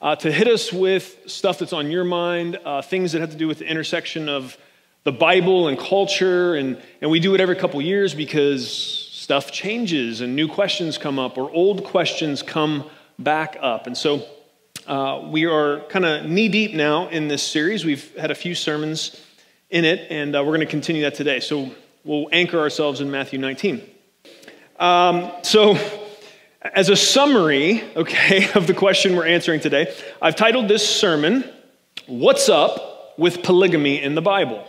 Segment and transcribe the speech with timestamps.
[0.01, 3.37] uh, to hit us with stuff that's on your mind, uh, things that have to
[3.37, 4.57] do with the intersection of
[5.05, 6.55] the Bible and culture.
[6.55, 11.19] And, and we do it every couple years because stuff changes and new questions come
[11.19, 12.89] up or old questions come
[13.19, 13.87] back up.
[13.87, 14.25] And so
[14.87, 17.85] uh, we are kind of knee deep now in this series.
[17.85, 19.21] We've had a few sermons
[19.71, 21.41] in it, and uh, we're going to continue that today.
[21.41, 21.73] So
[22.07, 23.83] we'll anchor ourselves in Matthew 19.
[24.79, 25.77] Um, so,
[26.63, 31.45] as a summary, okay, of the question we're answering today, I've titled this sermon,
[32.07, 34.65] What's Up with Polygamy in the Bible?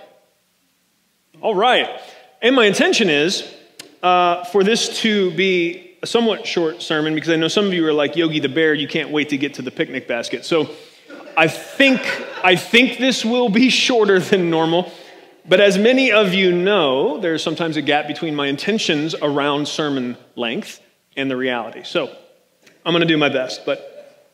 [1.39, 1.88] All right.
[2.42, 3.48] And my intention is
[4.02, 7.86] uh, for this to be a somewhat short sermon because I know some of you
[7.88, 10.44] are like Yogi the Bear, you can't wait to get to the picnic basket.
[10.44, 10.70] So,
[11.36, 12.02] I think,
[12.44, 14.92] I think this will be shorter than normal.
[15.48, 20.17] But as many of you know, there's sometimes a gap between my intentions around sermon
[20.36, 20.81] length
[21.16, 21.84] and the reality.
[21.84, 22.14] So
[22.86, 24.26] I'm going to do my best, but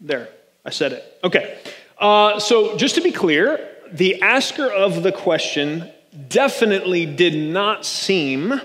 [0.00, 0.28] there,
[0.64, 1.18] I said it.
[1.24, 1.58] Okay.
[1.98, 5.90] Uh, so just to be clear, the asker of the question
[6.28, 8.60] definitely did not seem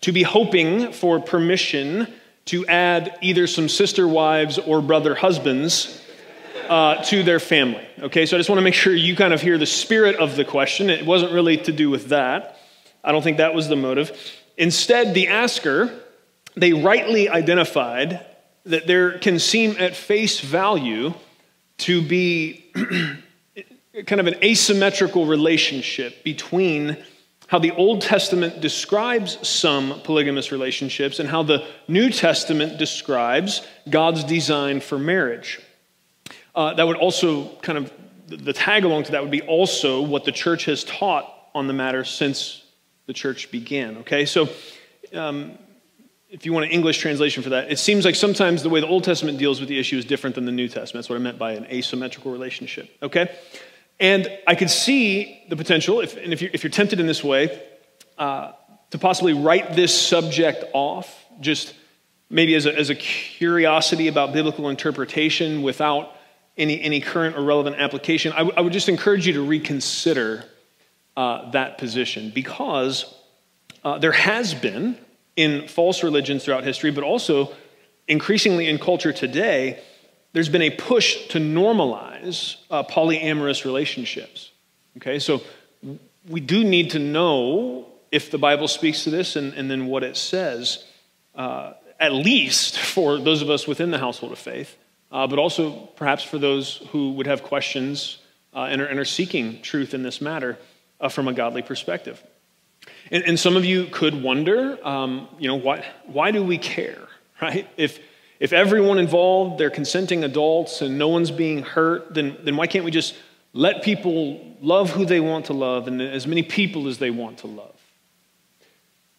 [0.00, 2.12] to be hoping for permission
[2.46, 6.02] to add either some sister wives or brother husbands
[6.68, 7.86] uh, to their family.
[8.00, 10.36] Okay, so I just want to make sure you kind of hear the spirit of
[10.36, 10.90] the question.
[10.90, 12.58] It wasn't really to do with that.
[13.02, 14.18] I don't think that was the motive.
[14.56, 15.92] Instead, the asker,
[16.56, 18.24] they rightly identified
[18.64, 21.14] that there can seem at face value
[21.78, 22.64] to be
[24.06, 26.96] kind of an asymmetrical relationship between
[27.46, 34.24] how the Old Testament describes some polygamous relationships and how the New Testament describes God's
[34.24, 35.60] design for marriage.
[36.56, 37.92] Uh, that would also kind of,
[38.28, 41.74] the tag along to that would be also what the church has taught on the
[41.74, 42.64] matter since
[43.06, 43.98] the church began.
[43.98, 44.48] Okay, so
[45.12, 45.58] um,
[46.30, 48.86] if you want an English translation for that, it seems like sometimes the way the
[48.86, 51.02] Old Testament deals with the issue is different than the New Testament.
[51.02, 52.88] That's what I meant by an asymmetrical relationship.
[53.02, 53.30] Okay,
[54.00, 57.22] and I could see the potential, if, and if you're, if you're tempted in this
[57.22, 57.62] way,
[58.16, 58.52] uh,
[58.90, 61.74] to possibly write this subject off, just
[62.30, 66.15] maybe as a, as a curiosity about biblical interpretation without
[66.56, 70.44] any, any current or relevant application, I, would just encourage you to reconsider
[71.16, 73.14] uh, that position because
[73.84, 74.96] uh, there has been
[75.36, 77.52] in false religions throughout history, but also
[78.08, 79.82] increasingly in culture today,
[80.32, 84.50] there's been a push to normalize uh, polyamorous relationships.
[84.96, 85.42] Okay, so
[86.28, 90.02] we do need to know if the Bible speaks to this and, and then what
[90.02, 90.84] it says,
[91.34, 94.76] uh, at least for those of us within the household of faith
[95.12, 98.18] uh, but also perhaps for those who would have questions
[98.54, 100.58] uh, and, are, and, are, seeking truth in this matter
[101.00, 102.22] uh, from a godly perspective.
[103.10, 107.06] And, and, some of you could wonder, um, you know, why, why do we care,
[107.42, 107.68] right?
[107.76, 108.00] If,
[108.40, 112.84] if everyone involved, they're consenting adults and no one's being hurt, then, then why can't
[112.84, 113.14] we just
[113.52, 117.38] let people love who they want to love and as many people as they want
[117.38, 117.74] to love?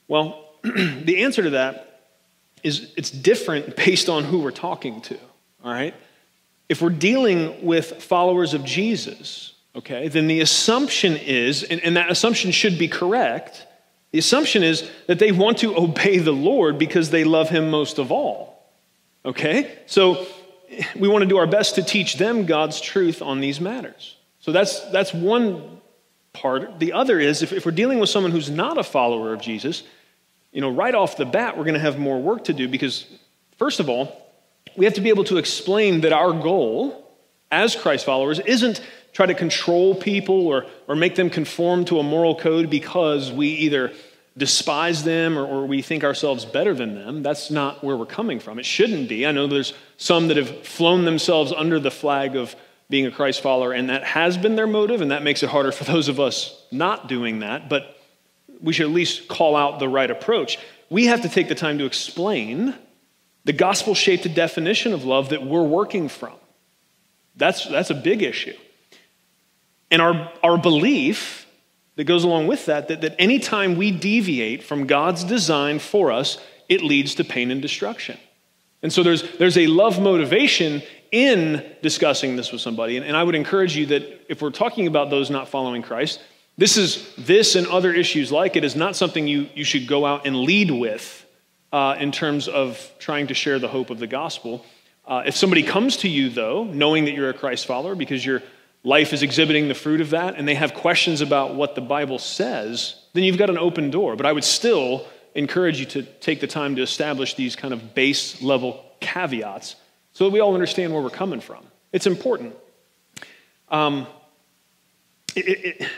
[0.08, 2.02] Well, the answer to that
[2.64, 5.18] is it's different based on who we're talking to
[5.64, 5.94] all right?
[6.70, 12.12] If we're dealing with followers of Jesus, okay, then the assumption is, and, and that
[12.12, 13.66] assumption should be correct,
[14.12, 18.00] the assumption is that they want to obey the Lord because they love him most
[18.00, 18.66] of all.
[19.26, 19.78] Okay?
[19.86, 20.26] So
[20.96, 24.16] we want to do our best to teach them God's truth on these matters.
[24.40, 25.82] So that's, that's one
[26.34, 26.80] part.
[26.80, 29.84] The other is if, if we're dealing with someone who's not a follower of Jesus,
[30.52, 33.06] you know, right off the bat, we're going to have more work to do because,
[33.58, 34.27] first of all,
[34.76, 37.04] we have to be able to explain that our goal
[37.52, 38.82] as Christ followers isn't
[39.14, 43.48] try to control people or, or make them conform to a moral code because we
[43.48, 43.92] either
[44.38, 47.24] despise them or, or, we think ourselves better than them.
[47.24, 48.60] That's not where we're coming from.
[48.60, 49.26] It shouldn't be.
[49.26, 52.56] I know there's some that have flown themselves under the flag of
[52.90, 55.72] being a Christ follower, and that has been their motive, and that makes it harder
[55.72, 57.68] for those of us not doing that.
[57.68, 57.98] But
[58.62, 60.60] we should at least call out the right approach.
[60.90, 62.76] We have to take the time to explain
[63.48, 66.34] the gospel shaped definition of love that we're working from.
[67.38, 68.56] That's, that's a big issue.
[69.90, 71.48] And our, our belief
[71.96, 76.38] that goes along with that, that, that anytime we deviate from God's design for us,
[76.68, 78.20] it leads to pain and destruction.
[78.84, 80.84] And so there's, there's a love motivation
[81.14, 82.98] in discussing this with somebody.
[82.98, 86.20] And, and I would encourage you that if we're talking about those not following Christ,
[86.58, 90.06] this is this and other issues like it is not something you, you should go
[90.06, 91.24] out and lead with
[91.72, 94.66] uh, in terms of trying to share the hope of the gospel.
[95.06, 98.44] Uh, if somebody comes to you, though, knowing that you're a Christ follower because your
[98.84, 102.20] life is exhibiting the fruit of that, and they have questions about what the Bible
[102.20, 104.16] says, then you've got an open door.
[104.16, 105.06] But I would still
[105.36, 109.76] encourage you to take the time to establish these kind of base level caveats
[110.14, 111.66] so that we all understand where we're coming from.
[111.92, 112.56] It's important.
[113.70, 114.08] Um,
[115.36, 115.90] it, it,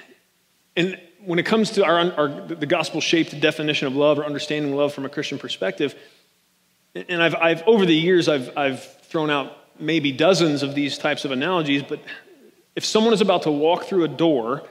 [0.75, 4.75] and when it comes to our, our the gospel shaped definition of love or understanding
[4.75, 5.95] love from a Christian perspective,
[6.95, 11.25] and I've, I've over the years I've, I've thrown out maybe dozens of these types
[11.25, 11.99] of analogies, but
[12.75, 14.63] if someone is about to walk through a door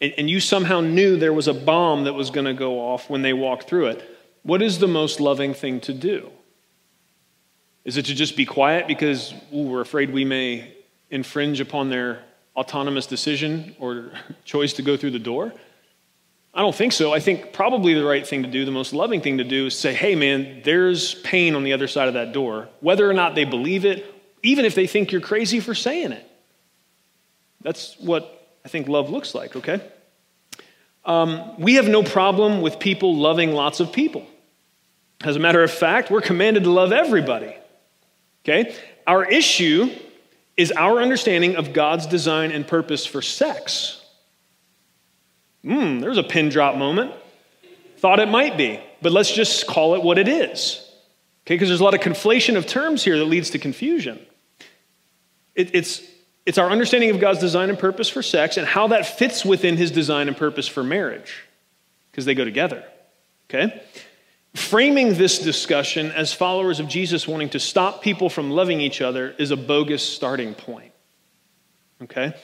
[0.00, 3.10] and, and you somehow knew there was a bomb that was going to go off
[3.10, 4.08] when they walked through it,
[4.42, 6.30] what is the most loving thing to do?
[7.84, 10.72] Is it to just be quiet because ooh, we're afraid we may
[11.10, 12.22] infringe upon their
[12.56, 14.12] autonomous decision or
[14.44, 15.52] choice to go through the door?
[16.54, 17.12] I don't think so.
[17.14, 19.78] I think probably the right thing to do, the most loving thing to do, is
[19.78, 22.68] say, hey, man, there's pain on the other side of that door.
[22.80, 24.04] Whether or not they believe it,
[24.42, 26.28] even if they think you're crazy for saying it.
[27.62, 29.80] That's what I think love looks like, okay?
[31.04, 34.26] Um, we have no problem with people loving lots of people.
[35.22, 37.56] As a matter of fact, we're commanded to love everybody.
[38.44, 38.74] Okay?
[39.06, 39.90] Our issue
[40.56, 44.01] is our understanding of God's design and purpose for sex.
[45.64, 47.12] Hmm, there's a pin drop moment.
[47.98, 50.84] Thought it might be, but let's just call it what it is.
[51.44, 54.18] Okay, because there's a lot of conflation of terms here that leads to confusion.
[55.54, 56.02] It, it's,
[56.46, 59.76] it's our understanding of God's design and purpose for sex and how that fits within
[59.76, 61.44] his design and purpose for marriage,
[62.10, 62.84] because they go together.
[63.48, 63.82] Okay?
[64.54, 69.34] Framing this discussion as followers of Jesus wanting to stop people from loving each other
[69.38, 70.92] is a bogus starting point.
[72.02, 72.34] Okay?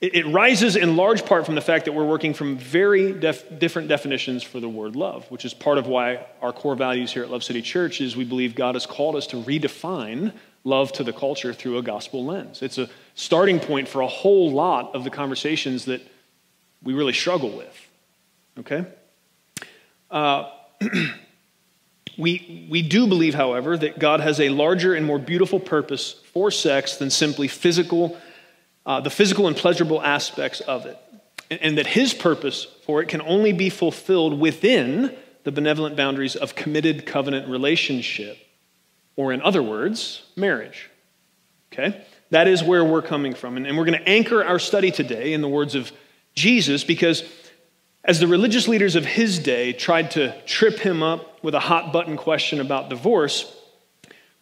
[0.00, 3.58] It, it rises in large part from the fact that we're working from very def-
[3.58, 7.22] different definitions for the word love, which is part of why our core values here
[7.22, 10.32] at Love City Church is we believe God has called us to redefine
[10.64, 12.62] love to the culture through a gospel lens.
[12.62, 16.02] It's a starting point for a whole lot of the conversations that
[16.82, 17.88] we really struggle with.
[18.58, 18.86] Okay?
[20.10, 20.50] Uh,
[22.20, 26.50] We, we do believe, however, that God has a larger and more beautiful purpose for
[26.50, 28.18] sex than simply physical,
[28.86, 30.98] uh, the physical and pleasurable aspects of it.
[31.50, 36.36] And, and that his purpose for it can only be fulfilled within the benevolent boundaries
[36.36, 38.38] of committed covenant relationship,
[39.16, 40.90] or in other words, marriage.
[41.72, 42.04] Okay?
[42.30, 43.56] That is where we're coming from.
[43.56, 45.92] And, and we're going to anchor our study today in the words of
[46.34, 47.24] Jesus because
[48.04, 51.92] as the religious leaders of his day tried to trip him up with a hot
[51.92, 53.54] button question about divorce,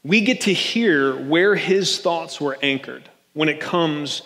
[0.04, 3.08] we get to hear where his thoughts were anchored
[3.38, 4.22] when it comes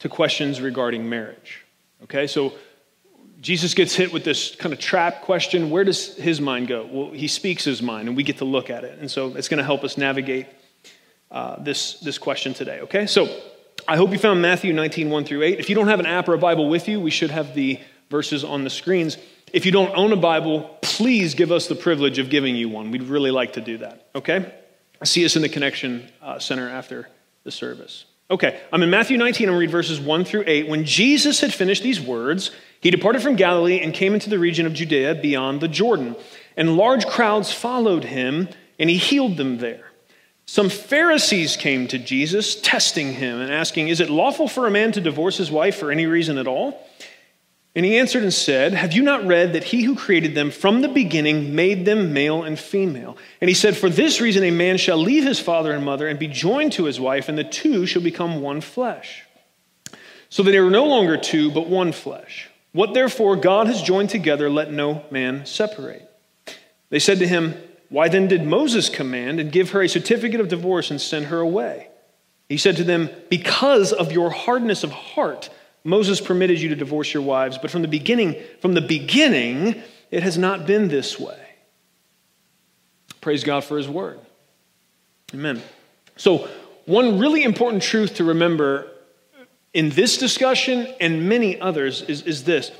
[0.00, 1.64] to questions regarding marriage.
[2.02, 2.52] Okay, so
[3.40, 5.70] Jesus gets hit with this kind of trap question.
[5.70, 6.86] Where does his mind go?
[6.92, 8.98] Well, he speaks his mind, and we get to look at it.
[8.98, 10.46] And so it's going to help us navigate
[11.30, 12.80] uh, this, this question today.
[12.80, 13.34] Okay, so
[13.88, 15.58] I hope you found Matthew 19, 1 through 8.
[15.58, 17.80] If you don't have an app or a Bible with you, we should have the
[18.10, 19.16] verses on the screens.
[19.54, 22.90] If you don't own a Bible, please give us the privilege of giving you one.
[22.90, 24.52] We'd really like to do that, okay?
[25.02, 27.08] See us in the Connection uh, Center after
[27.44, 28.04] the service.
[28.30, 29.48] Okay, I'm in Matthew 19.
[29.48, 30.68] I'm going to read verses 1 through 8.
[30.68, 34.66] When Jesus had finished these words, he departed from Galilee and came into the region
[34.66, 36.14] of Judea beyond the Jordan.
[36.56, 39.90] And large crowds followed him, and he healed them there.
[40.46, 44.92] Some Pharisees came to Jesus, testing him and asking, Is it lawful for a man
[44.92, 46.86] to divorce his wife for any reason at all?
[47.74, 50.80] And he answered and said, Have you not read that he who created them from
[50.80, 53.16] the beginning made them male and female?
[53.40, 56.18] And he said, For this reason a man shall leave his father and mother and
[56.18, 59.24] be joined to his wife, and the two shall become one flesh.
[60.28, 62.48] So that they are no longer two, but one flesh.
[62.72, 66.08] What therefore God has joined together, let no man separate.
[66.88, 67.54] They said to him,
[67.88, 71.38] Why then did Moses command and give her a certificate of divorce and send her
[71.38, 71.88] away?
[72.48, 75.50] He said to them, Because of your hardness of heart,
[75.84, 80.22] Moses permitted you to divorce your wives, but from the beginning, from the beginning, it
[80.22, 81.38] has not been this way.
[83.20, 84.18] Praise God for his word.
[85.34, 85.62] Amen.
[86.16, 86.48] So,
[86.86, 88.90] one really important truth to remember
[89.72, 92.72] in this discussion and many others is, is this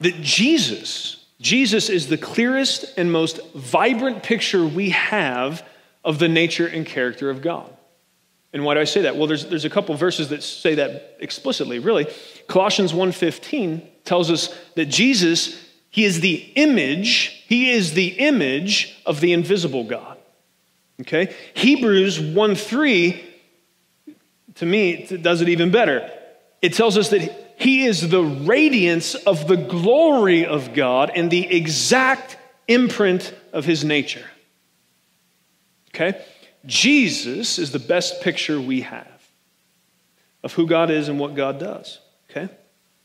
[0.00, 5.66] that Jesus, Jesus is the clearest and most vibrant picture we have
[6.04, 7.74] of the nature and character of God.
[8.52, 9.16] And why do I say that?
[9.16, 12.06] Well, there's, there's a couple verses that say that explicitly, really.
[12.46, 15.60] Colossians 1.15 tells us that Jesus,
[15.90, 20.18] he is the image, he is the image of the invisible God.
[21.00, 21.34] Okay?
[21.54, 23.24] Hebrews 1 3,
[24.56, 26.10] to me, does it even better.
[26.62, 31.46] It tells us that he is the radiance of the glory of God and the
[31.54, 32.36] exact
[32.68, 34.24] imprint of his nature.
[35.94, 36.24] Okay?
[36.66, 39.06] Jesus is the best picture we have
[40.42, 42.00] of who God is and what God does.
[42.34, 42.52] Okay?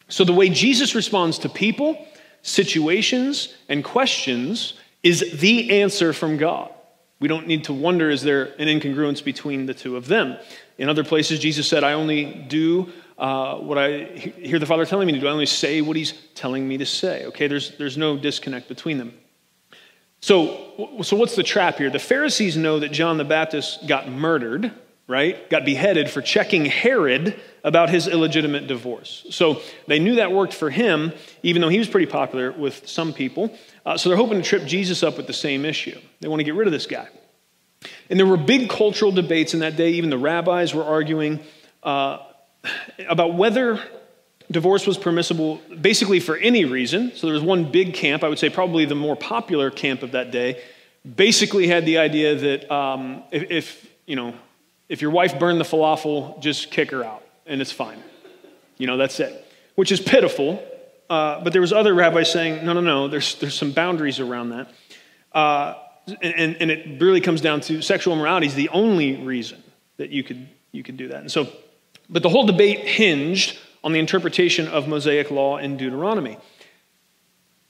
[0.08, 2.08] So the way Jesus responds to people,
[2.42, 6.72] situations, and questions is the answer from God.
[7.20, 10.38] We don't need to wonder is there an incongruence between the two of them?
[10.78, 15.06] In other places, Jesus said, I only do uh, what I hear the Father telling
[15.06, 15.28] me to do.
[15.28, 17.26] I only say what He's telling me to say.
[17.26, 19.14] Okay, there's, there's no disconnect between them.
[20.22, 21.90] So, so what's the trap here?
[21.90, 24.72] The Pharisees know that John the Baptist got murdered,
[25.10, 25.50] right?
[25.50, 29.26] Got beheaded for checking Herod about his illegitimate divorce.
[29.32, 31.12] So they knew that worked for him,
[31.42, 33.52] even though he was pretty popular with some people.
[33.84, 36.00] Uh, so they're hoping to trip Jesus up with the same issue.
[36.22, 37.08] They want to get rid of this guy.
[38.12, 39.94] And there were big cultural debates in that day.
[39.94, 41.40] Even the rabbis were arguing
[41.82, 42.20] uh,
[43.08, 43.82] about whether
[44.52, 47.14] divorce was permissible basically for any reason.
[47.16, 50.12] So there was one big camp, I would say probably the more popular camp of
[50.12, 50.62] that day,
[51.16, 54.36] basically had the idea that um, if, if, you know,
[54.90, 58.02] if your wife burned the falafel, just kick her out and it's fine.
[58.78, 59.46] You know, that's it.
[59.76, 60.64] Which is pitiful.
[61.10, 64.50] Uh, but there was other rabbis saying, no, no, no, there's, there's some boundaries around
[64.50, 64.72] that.
[65.34, 65.76] Uh,
[66.22, 69.64] and, and it really comes down to sexual immorality is the only reason
[69.98, 71.22] that you could, you could do that.
[71.22, 71.48] And so,
[72.10, 76.38] but the whole debate hinged on the interpretation of Mosaic law in Deuteronomy.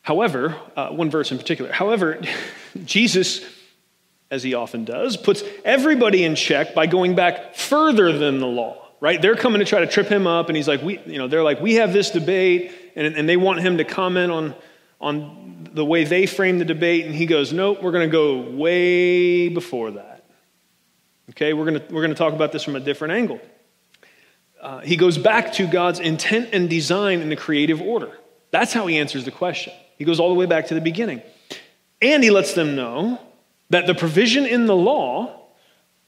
[0.02, 2.22] However, uh, one verse in particular, however,
[2.86, 3.44] Jesus,
[4.32, 8.88] as he often does, puts everybody in check by going back further than the law,
[9.00, 9.22] right?
[9.22, 11.44] They're coming to try to trip him up, and he's like, we, you know, they're
[11.44, 14.56] like, we have this debate, and, and they want him to comment on,
[15.02, 18.42] on the way they frame the debate, and he goes, nope, we're going to go
[18.52, 20.26] way before that.
[21.32, 23.40] Okay, we're going we're to talk about this from a different angle
[24.62, 28.12] uh, he goes back to God's intent and design in the creative order.
[28.52, 29.74] That's how he answers the question.
[29.98, 31.22] He goes all the way back to the beginning.
[32.02, 33.20] And he lets them know
[33.70, 35.48] that the provision in the law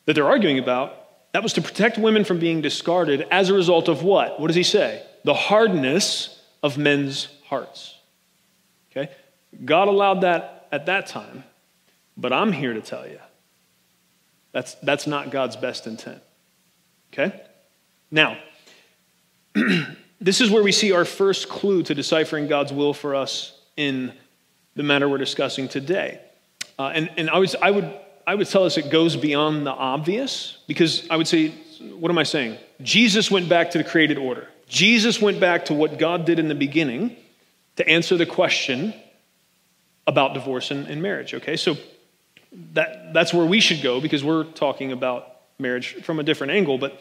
[0.06, 0.98] that they're arguing about,
[1.34, 4.40] that was to protect women from being discarded as a result of what?
[4.40, 5.04] What does he say?
[5.24, 7.96] The hardness of men's hearts.
[8.92, 9.12] Okay?
[9.64, 11.44] God allowed that at that time,
[12.18, 13.20] but I'm here to tell you
[14.52, 16.22] that's, that's not God's best intent.
[17.14, 17.42] Okay?
[18.10, 18.38] Now,
[20.20, 24.14] this is where we see our first clue to deciphering God's will for us in
[24.76, 26.20] the matter we're discussing today.
[26.82, 27.94] Uh, and and I, was, I, would,
[28.26, 32.18] I would tell us it goes beyond the obvious because I would say, what am
[32.18, 32.58] I saying?
[32.82, 34.48] Jesus went back to the created order.
[34.68, 37.16] Jesus went back to what God did in the beginning
[37.76, 38.96] to answer the question
[40.08, 41.36] about divorce and, and marriage.
[41.36, 41.78] Okay, so
[42.74, 45.28] that, that's where we should go because we're talking about
[45.60, 46.80] marriage from a different angle.
[46.80, 47.00] But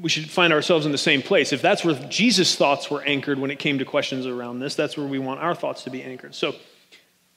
[0.00, 1.52] we should find ourselves in the same place.
[1.52, 4.96] If that's where Jesus' thoughts were anchored when it came to questions around this, that's
[4.96, 6.34] where we want our thoughts to be anchored.
[6.34, 6.56] So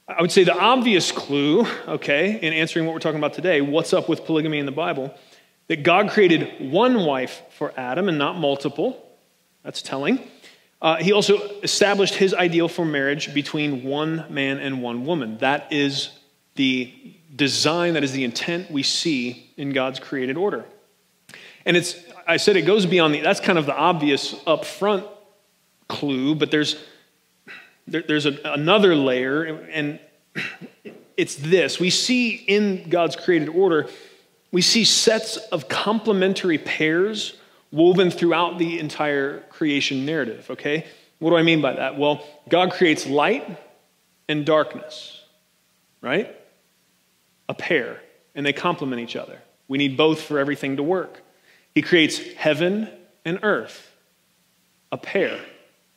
[0.08, 3.92] I would say the obvious clue, okay, in answering what we're talking about today, what's
[3.92, 5.12] up with polygamy in the Bible,
[5.66, 9.02] that God created one wife for Adam and not multiple.
[9.64, 10.20] That's telling.
[10.80, 15.38] Uh, he also established his ideal for marriage between one man and one woman.
[15.38, 16.10] That is
[16.54, 16.94] the
[17.34, 20.64] design, that is the intent we see in God's created order.
[21.64, 21.96] And it's
[22.28, 25.08] I said it goes beyond the, that's kind of the obvious upfront
[25.88, 26.76] clue, but there's,
[27.86, 29.98] there, there's a, another layer, and
[31.16, 31.80] it's this.
[31.80, 33.88] We see in God's created order,
[34.52, 37.36] we see sets of complementary pairs
[37.72, 40.86] woven throughout the entire creation narrative, okay?
[41.18, 41.98] What do I mean by that?
[41.98, 43.58] Well, God creates light
[44.28, 45.22] and darkness,
[46.00, 46.34] right?
[47.48, 48.00] A pair,
[48.34, 49.40] and they complement each other.
[49.68, 51.22] We need both for everything to work.
[51.74, 52.88] He creates heaven
[53.24, 53.90] and earth,
[54.92, 55.40] a pair.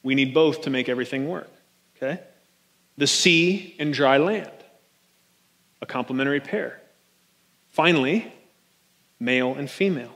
[0.03, 1.49] We need both to make everything work.
[2.01, 2.21] Okay?
[2.97, 4.51] The sea and dry land,
[5.81, 6.81] a complementary pair.
[7.69, 8.31] Finally,
[9.19, 10.13] male and female.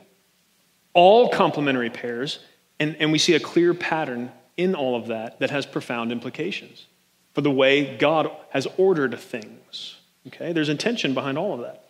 [0.94, 2.40] All complementary pairs,
[2.80, 6.86] and, and we see a clear pattern in all of that that has profound implications
[7.34, 9.96] for the way God has ordered things.
[10.28, 10.54] Okay?
[10.54, 11.84] There's intention behind all of that.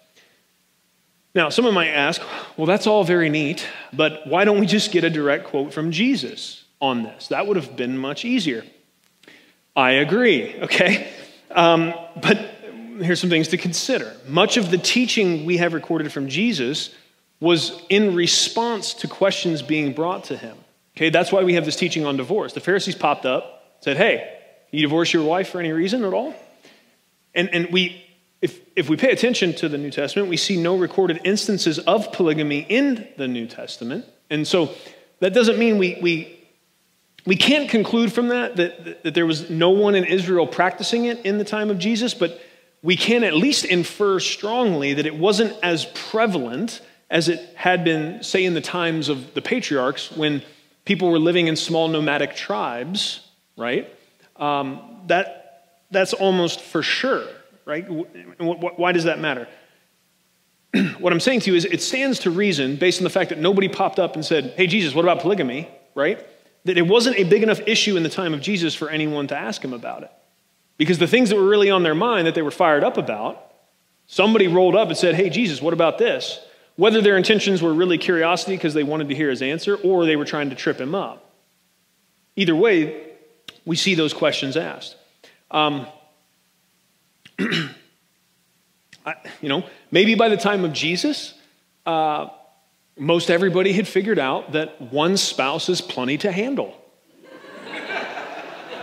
[1.35, 2.21] Now, someone might ask,
[2.57, 5.91] well, that's all very neat, but why don't we just get a direct quote from
[5.91, 7.27] Jesus on this?
[7.29, 8.63] That would have been much easier.
[9.75, 11.11] I agree, okay?
[11.51, 12.37] Um, but
[13.01, 14.15] here's some things to consider.
[14.27, 16.93] Much of the teaching we have recorded from Jesus
[17.39, 20.57] was in response to questions being brought to him.
[20.95, 22.53] Okay, that's why we have this teaching on divorce.
[22.53, 24.37] The Pharisees popped up, said, Hey,
[24.71, 26.35] you divorce your wife for any reason at all?
[27.33, 28.03] And, and we,
[28.41, 32.11] if, if we pay attention to the New Testament, we see no recorded instances of
[32.11, 34.05] polygamy in the New Testament.
[34.29, 34.71] And so
[35.19, 36.42] that doesn't mean we, we,
[37.25, 41.25] we can't conclude from that, that that there was no one in Israel practicing it
[41.25, 42.41] in the time of Jesus, but
[42.81, 48.21] we can at least infer strongly that it wasn't as prevalent as it had been,
[48.21, 50.43] say, in the times of the patriarchs when
[50.83, 53.21] people were living in small nomadic tribes,
[53.55, 53.87] right?
[54.35, 57.25] Um, that, that's almost for sure,
[57.65, 57.85] right?
[58.39, 59.47] Why does that matter?
[60.97, 63.39] what I'm saying to you is it stands to reason, based on the fact that
[63.39, 66.25] nobody popped up and said, Hey, Jesus, what about polygamy, right?
[66.65, 69.37] That it wasn't a big enough issue in the time of Jesus for anyone to
[69.37, 70.11] ask him about it.
[70.77, 73.53] Because the things that were really on their mind that they were fired up about,
[74.07, 76.39] somebody rolled up and said, Hey, Jesus, what about this?
[76.75, 80.15] Whether their intentions were really curiosity because they wanted to hear his answer or they
[80.15, 81.29] were trying to trip him up.
[82.35, 83.11] Either way,
[83.65, 84.95] we see those questions asked.
[85.51, 85.85] Um,
[89.05, 91.33] I, you know, maybe by the time of Jesus,
[91.85, 92.29] uh,
[92.97, 96.75] most everybody had figured out that one spouse is plenty to handle.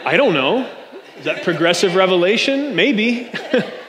[0.04, 0.68] I don't know.
[1.18, 2.74] Is that progressive revelation?
[2.74, 3.30] Maybe.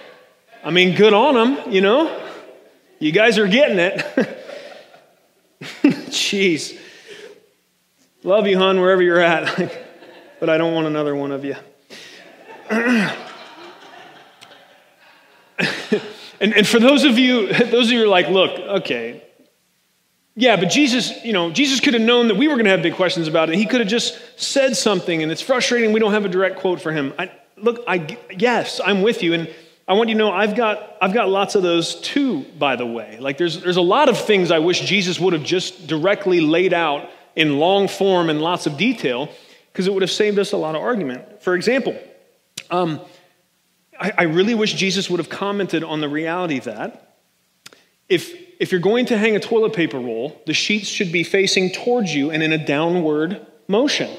[0.63, 2.20] I mean, good on them, you know?
[3.00, 3.98] You guys are getting it.
[6.12, 6.78] Jeez.
[8.24, 9.74] Love you, hon, wherever you're at.
[10.40, 11.56] but I don't want another one of you.
[12.70, 13.12] and,
[16.54, 19.24] and for those of you, those of you are like, look, okay,
[20.36, 22.82] yeah, but Jesus, you know, Jesus could have known that we were going to have
[22.82, 23.56] big questions about it.
[23.56, 26.82] He could have just said something, and it's frustrating we don't have a direct quote
[26.82, 27.14] for him.
[27.20, 29.54] I, look, I, yes, I'm with you, and
[29.88, 32.86] I want you to know I've got, I've got lots of those too, by the
[32.86, 33.18] way.
[33.20, 36.74] Like, there's, there's a lot of things I wish Jesus would have just directly laid
[36.74, 39.30] out in long form and lots of detail,
[39.72, 41.44] because it would have saved us a lot of argument.
[41.44, 41.98] For example,
[42.70, 43.02] um,
[44.00, 47.18] I, I really wish Jesus would have commented on the reality that
[48.08, 51.72] if if you're going to hang a toilet paper roll, the sheets should be facing
[51.72, 54.16] towards you and in a downward motion.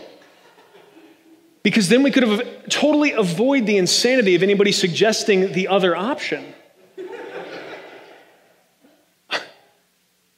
[1.62, 6.44] Because then we could have totally avoid the insanity of anybody suggesting the other option.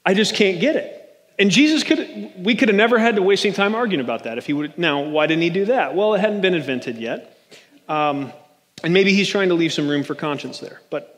[0.04, 0.90] I just can't get it.
[1.38, 4.36] And Jesus could, we could have never had to waste any time arguing about that
[4.36, 4.76] if he would.
[4.76, 5.94] Now, why didn't he do that?
[5.94, 7.38] Well, it hadn't been invented yet.
[7.88, 8.34] Um,
[8.82, 10.82] and maybe he's trying to leave some room for conscience there.
[10.90, 11.10] But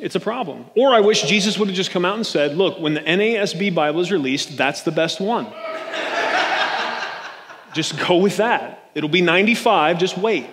[0.00, 0.66] It's a problem.
[0.76, 3.74] Or I wish Jesus would have just come out and said, look, when the NASB
[3.74, 5.46] Bible is released, that's the best one.
[7.74, 8.90] just go with that.
[8.94, 10.46] It'll be 95, just wait.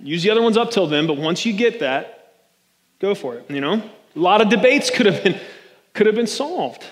[0.00, 2.34] Use the other ones up till then, but once you get that,
[2.98, 3.74] go for it, you know?
[3.74, 5.38] A lot of debates could have been,
[5.94, 6.84] could have been solved.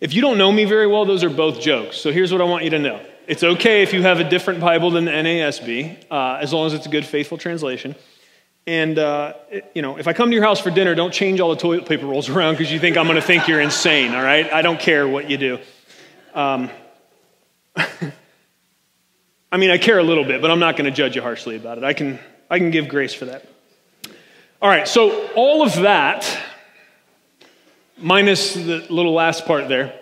[0.00, 1.96] If you don't know me very well, those are both jokes.
[1.96, 3.00] So here's what I want you to know.
[3.28, 6.74] It's okay if you have a different Bible than the NASB, uh, as long as
[6.74, 7.94] it's a good, faithful translation.
[8.68, 9.32] And, uh,
[9.72, 11.86] you know, if I come to your house for dinner, don't change all the toilet
[11.86, 14.52] paper rolls around because you think I'm going to think you're insane, all right?
[14.52, 15.58] I don't care what you do.
[16.34, 16.68] Um,
[19.50, 21.56] I mean, I care a little bit, but I'm not going to judge you harshly
[21.56, 21.84] about it.
[21.84, 22.18] I can,
[22.50, 23.46] I can give grace for that.
[24.60, 26.28] All right, so all of that,
[27.96, 29.98] minus the little last part there,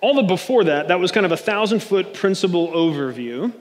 [0.00, 3.52] all the before that, that was kind of a thousand foot principle overview.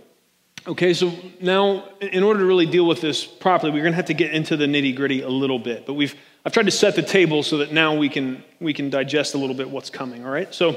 [0.68, 4.06] Okay, so now in order to really deal with this properly, we're going to have
[4.06, 5.86] to get into the nitty gritty a little bit.
[5.86, 8.90] But we've I've tried to set the table so that now we can we can
[8.90, 10.26] digest a little bit what's coming.
[10.26, 10.76] All right, so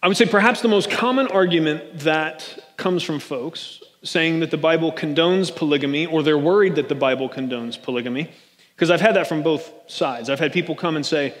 [0.00, 4.56] I would say perhaps the most common argument that comes from folks saying that the
[4.56, 8.30] Bible condones polygamy, or they're worried that the Bible condones polygamy,
[8.76, 10.30] because I've had that from both sides.
[10.30, 11.34] I've had people come and say,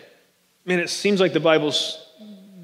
[0.64, 2.04] "Man, it seems like the Bible's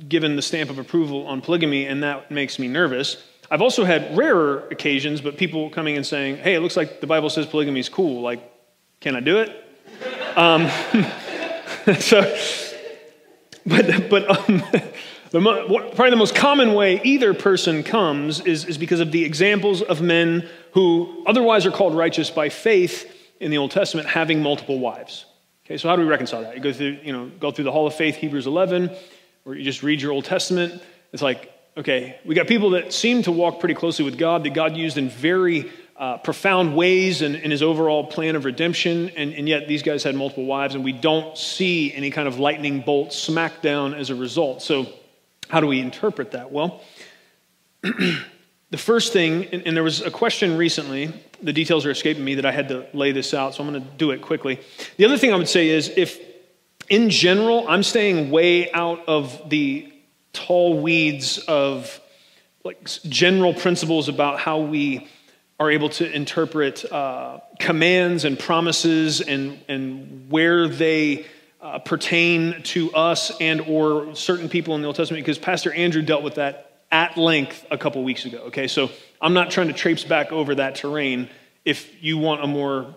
[0.08, 3.16] given the stamp of approval on polygamy, and that makes me nervous."
[3.50, 7.06] I've also had rarer occasions, but people coming and saying, hey, it looks like the
[7.06, 8.20] Bible says polygamy is cool.
[8.20, 8.40] Like,
[9.00, 9.64] can I do it?
[10.36, 10.68] Um,
[11.98, 12.36] so,
[13.66, 14.62] but, but um,
[15.30, 19.80] the, probably the most common way either person comes is, is because of the examples
[19.80, 24.78] of men who otherwise are called righteous by faith in the Old Testament having multiple
[24.78, 25.24] wives.
[25.64, 26.54] Okay, so how do we reconcile that?
[26.54, 28.90] You go through, you know, go through the Hall of Faith, Hebrews 11,
[29.44, 30.82] or you just read your Old Testament.
[31.12, 34.52] It's like, Okay, we got people that seem to walk pretty closely with God, that
[34.52, 39.32] God used in very uh, profound ways in, in, his overall plan of redemption, and,
[39.32, 42.80] and yet these guys had multiple wives, and we don't see any kind of lightning
[42.80, 44.60] bolt smackdown as a result.
[44.60, 44.88] So,
[45.48, 46.50] how do we interpret that?
[46.50, 46.82] Well,
[47.82, 52.34] the first thing, and, and there was a question recently, the details are escaping me
[52.34, 54.58] that I had to lay this out, so I'm going to do it quickly.
[54.96, 56.20] The other thing I would say is if
[56.88, 59.92] in general, I'm staying way out of the
[60.38, 62.00] tall weeds of
[62.64, 65.08] like general principles about how we
[65.58, 71.26] are able to interpret uh, commands and promises and, and where they
[71.60, 76.02] uh, pertain to us and or certain people in the Old Testament because Pastor Andrew
[76.02, 78.38] dealt with that at length a couple weeks ago.
[78.46, 81.28] Okay, so I'm not trying to traipse back over that terrain.
[81.64, 82.94] If you want a more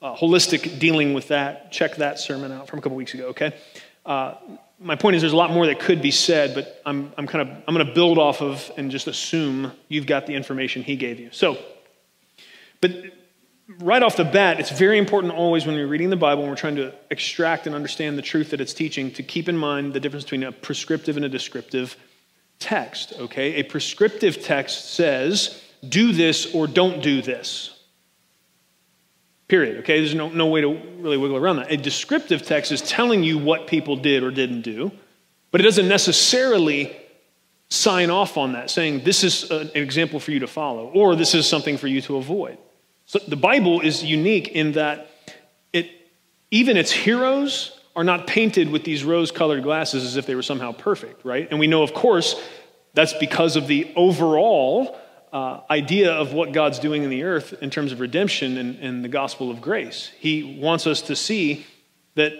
[0.00, 3.28] uh, holistic dealing with that, check that sermon out from a couple weeks ago.
[3.28, 3.52] Okay,
[4.06, 4.34] uh,
[4.78, 7.48] my point is there's a lot more that could be said, but I'm, I'm kind
[7.48, 10.96] of I'm going to build off of and just assume you've got the information he
[10.96, 11.30] gave you.
[11.32, 11.58] So,
[12.80, 12.92] but
[13.78, 16.56] right off the bat, it's very important always when we're reading the Bible and we're
[16.56, 20.00] trying to extract and understand the truth that it's teaching to keep in mind the
[20.00, 21.96] difference between a prescriptive and a descriptive
[22.58, 23.54] text, okay?
[23.54, 27.75] A prescriptive text says, do this or don't do this.
[29.48, 30.00] Period, okay?
[30.00, 31.70] There's no, no way to really wiggle around that.
[31.70, 34.90] A descriptive text is telling you what people did or didn't do,
[35.52, 36.96] but it doesn't necessarily
[37.68, 41.34] sign off on that, saying this is an example for you to follow or this
[41.34, 42.58] is something for you to avoid.
[43.06, 45.10] So the Bible is unique in that
[45.72, 45.90] it,
[46.50, 50.42] even its heroes are not painted with these rose colored glasses as if they were
[50.42, 51.48] somehow perfect, right?
[51.50, 52.40] And we know, of course,
[52.94, 54.98] that's because of the overall
[55.36, 59.04] uh, idea of what God's doing in the earth in terms of redemption and, and
[59.04, 60.10] the gospel of grace.
[60.18, 61.66] He wants us to see
[62.14, 62.32] that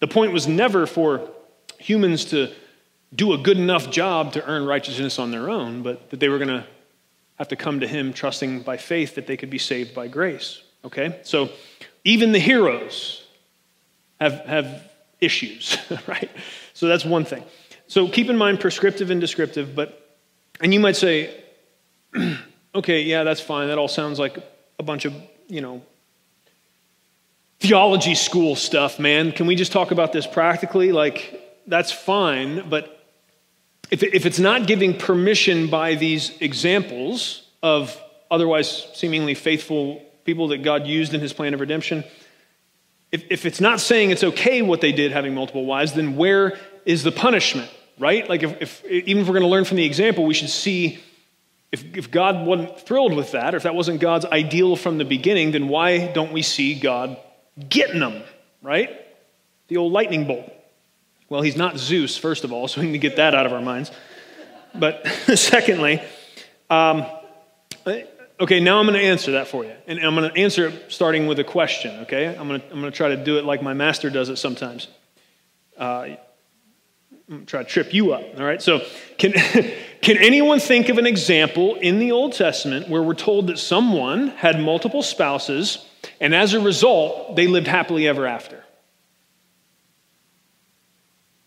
[0.00, 1.30] the point was never for
[1.78, 2.52] humans to
[3.14, 6.38] do a good enough job to earn righteousness on their own, but that they were
[6.38, 6.66] going to
[7.36, 10.64] have to come to Him trusting by faith that they could be saved by grace.
[10.84, 11.20] Okay?
[11.22, 11.48] So
[12.02, 13.24] even the heroes
[14.20, 16.30] have, have issues, right?
[16.74, 17.44] So that's one thing.
[17.86, 20.18] So keep in mind prescriptive and descriptive, but,
[20.60, 21.36] and you might say,
[22.74, 23.68] okay, yeah, that's fine.
[23.68, 24.38] That all sounds like
[24.78, 25.14] a bunch of,
[25.48, 25.82] you know,
[27.60, 29.32] theology school stuff, man.
[29.32, 30.92] Can we just talk about this practically?
[30.92, 32.96] Like, that's fine, but
[33.90, 40.58] if, if it's not giving permission by these examples of otherwise seemingly faithful people that
[40.58, 42.04] God used in his plan of redemption,
[43.10, 46.56] if, if it's not saying it's okay what they did having multiple wives, then where
[46.84, 47.68] is the punishment,
[47.98, 48.28] right?
[48.28, 51.00] Like, if, if even if we're going to learn from the example, we should see
[51.72, 55.04] if, if God wasn't thrilled with that, or if that wasn't God's ideal from the
[55.04, 57.16] beginning, then why don't we see God
[57.68, 58.22] getting them,
[58.62, 58.90] right?
[59.68, 60.50] The old lightning bolt.
[61.28, 63.52] Well, he's not Zeus, first of all, so we need to get that out of
[63.52, 63.92] our minds.
[64.74, 65.06] But
[65.36, 66.02] secondly,
[66.68, 67.06] um,
[68.40, 69.72] okay, now I'm going to answer that for you.
[69.86, 72.26] And I'm going to answer it starting with a question, okay?
[72.26, 74.36] I'm going to, I'm going to try to do it like my master does it
[74.36, 74.88] sometimes.
[75.76, 76.16] Uh,
[77.46, 78.60] try to trip you up, all right?
[78.60, 78.84] So,
[79.18, 79.32] can,
[80.02, 84.28] can anyone think of an example in the Old Testament where we're told that someone
[84.28, 85.86] had multiple spouses
[86.20, 88.64] and as a result, they lived happily ever after?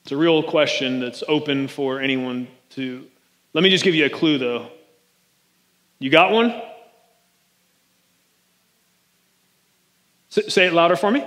[0.03, 3.05] It's a real question that's open for anyone to.
[3.53, 4.67] Let me just give you a clue, though.
[5.99, 6.61] You got one?
[10.29, 11.23] say it louder for me.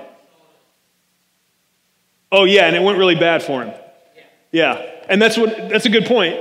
[2.33, 3.73] Oh, yeah, and it went really bad for him.
[4.57, 6.35] Yeah, and that's what that's a good point.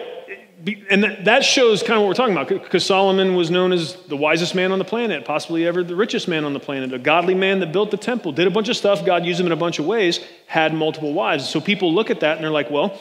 [0.89, 4.15] And that shows kind of what we're talking about because Solomon was known as the
[4.15, 7.36] wisest man on the planet, possibly ever the richest man on the planet, a godly
[7.36, 9.06] man that built the temple, did a bunch of stuff.
[9.06, 11.49] God used him in a bunch of ways, had multiple wives.
[11.49, 12.97] So people look at that and they're like, well,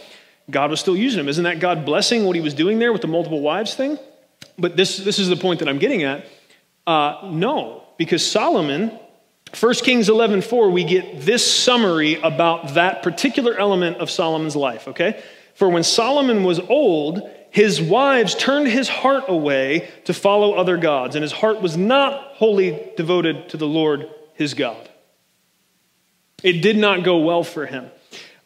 [0.50, 1.28] God was still using him.
[1.28, 4.00] Isn't that God blessing what he was doing there with the multiple wives thing?
[4.58, 6.26] But this, this is the point that I'm getting at.
[6.88, 8.98] Uh, no, because Solomon
[9.52, 15.22] 1 Kings 11:4 we get this summary about that particular element of Solomon's life, okay?
[15.54, 21.14] For when Solomon was old, his wives turned his heart away to follow other gods,
[21.14, 24.88] and his heart was not wholly devoted to the Lord his God.
[26.42, 27.90] It did not go well for him.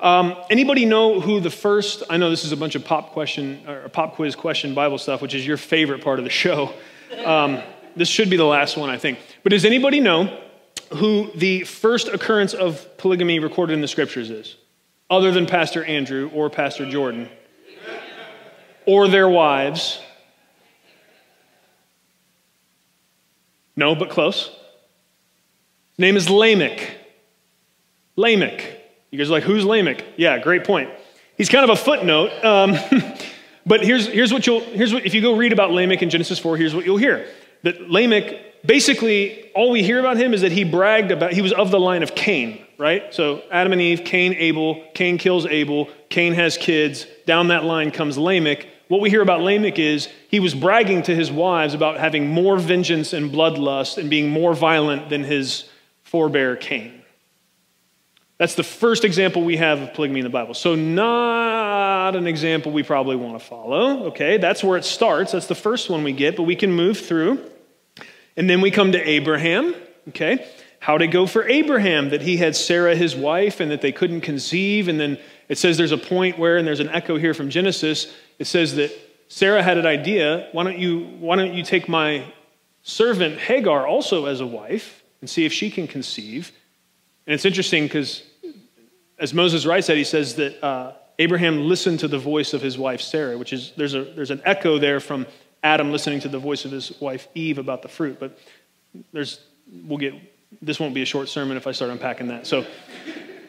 [0.01, 2.03] Um, anybody know who the first?
[2.11, 5.23] I know this is a bunch of pop question or pop quiz question Bible stuff,
[5.23, 6.73] which is your favorite part of the show.
[7.25, 7.61] Um,
[7.97, 9.19] this should be the last one, I think.
[9.43, 10.39] But does anybody know
[10.95, 14.57] who the first occurrence of polygamy recorded in the scriptures is,
[15.11, 17.29] other than Pastor Andrew or Pastor Jordan
[18.87, 20.01] or their wives.
[23.77, 24.51] No, but close.
[25.99, 26.97] Name is Lamech.
[28.17, 28.79] Lamech.
[29.11, 30.03] You guys are like, who's Lamech?
[30.17, 30.91] Yeah, great point.
[31.37, 32.31] He's kind of a footnote.
[32.45, 32.77] Um,
[33.67, 36.39] but here's, here's what you'll, here's what, if you go read about Lamech in Genesis
[36.39, 37.27] 4, here's what you'll hear.
[37.63, 41.53] That Lamech basically, all we hear about him is that he bragged about, he was
[41.53, 43.13] of the line of Cain, right?
[43.15, 47.07] So Adam and Eve, Cain, Abel, Cain kills Abel, Cain has kids.
[47.27, 48.67] Down that line comes Lamech.
[48.89, 52.59] What we hear about Lamech is he was bragging to his wives about having more
[52.59, 55.69] vengeance and bloodlust and being more violent than his
[56.05, 56.98] forebear Cain.
[58.39, 60.55] That's the first example we have of polygamy in the Bible.
[60.55, 64.07] So, not an example we probably want to follow.
[64.07, 65.33] Okay, that's where it starts.
[65.33, 67.45] That's the first one we get, but we can move through.
[68.37, 69.75] And then we come to Abraham.
[70.11, 70.49] Okay,
[70.79, 73.91] how did it go for Abraham that he had Sarah, his wife, and that they
[73.91, 74.87] couldn't conceive?
[74.87, 78.15] And then it says there's a point where, and there's an echo here from Genesis,
[78.39, 78.93] it says that
[79.27, 80.49] Sarah had an idea.
[80.53, 82.25] Why don't you, why don't you take my
[82.83, 86.53] servant Hagar also as a wife and see if she can conceive?
[87.27, 88.23] And it's interesting because,
[89.19, 92.79] as Moses writes that, he says that uh, Abraham listened to the voice of his
[92.79, 95.27] wife Sarah, which is, there's, a, there's an echo there from
[95.63, 98.21] Adam listening to the voice of his wife Eve about the fruit.
[98.21, 98.39] But
[99.13, 99.41] there's,
[99.85, 100.15] we'll get,
[100.63, 102.47] this won't be a short sermon if I start unpacking that.
[102.47, 102.65] So,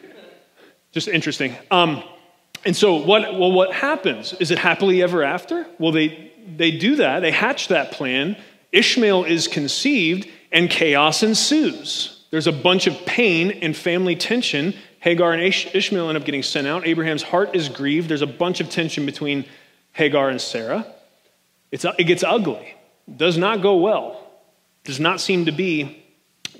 [0.92, 1.54] just interesting.
[1.70, 2.02] Um,
[2.64, 4.34] and so, what, well, what happens?
[4.34, 5.66] Is it happily ever after?
[5.78, 8.36] Well, they, they do that, they hatch that plan.
[8.72, 12.24] Ishmael is conceived, and chaos ensues.
[12.30, 14.74] There's a bunch of pain and family tension.
[15.00, 16.86] Hagar and Ishmael end up getting sent out.
[16.86, 18.08] Abraham's heart is grieved.
[18.08, 19.46] There's a bunch of tension between
[19.92, 20.86] Hagar and Sarah.
[21.70, 22.74] It's, it gets ugly.
[23.14, 24.30] Does not go well.
[24.84, 26.04] Does not seem to be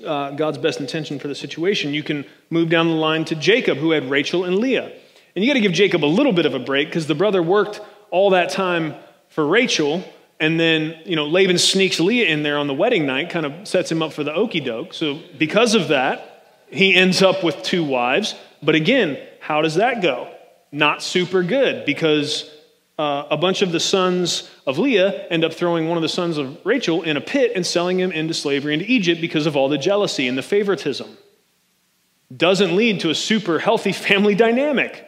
[0.05, 1.93] uh, God's best intention for the situation.
[1.93, 4.91] You can move down the line to Jacob, who had Rachel and Leah.
[5.35, 7.43] And you got to give Jacob a little bit of a break because the brother
[7.43, 8.95] worked all that time
[9.29, 10.03] for Rachel.
[10.39, 13.67] And then, you know, Laban sneaks Leah in there on the wedding night, kind of
[13.67, 14.95] sets him up for the okey doke.
[14.95, 16.30] So, because of that,
[16.71, 18.35] he ends up with two wives.
[18.63, 20.33] But again, how does that go?
[20.71, 22.49] Not super good because
[22.97, 26.37] uh, a bunch of the sons of Leah end up throwing one of the sons
[26.37, 29.69] of Rachel in a pit and selling him into slavery into Egypt because of all
[29.69, 31.17] the jealousy and the favoritism.
[32.35, 35.07] Doesn't lead to a super healthy family dynamic.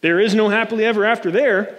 [0.00, 1.78] There is no happily ever after there.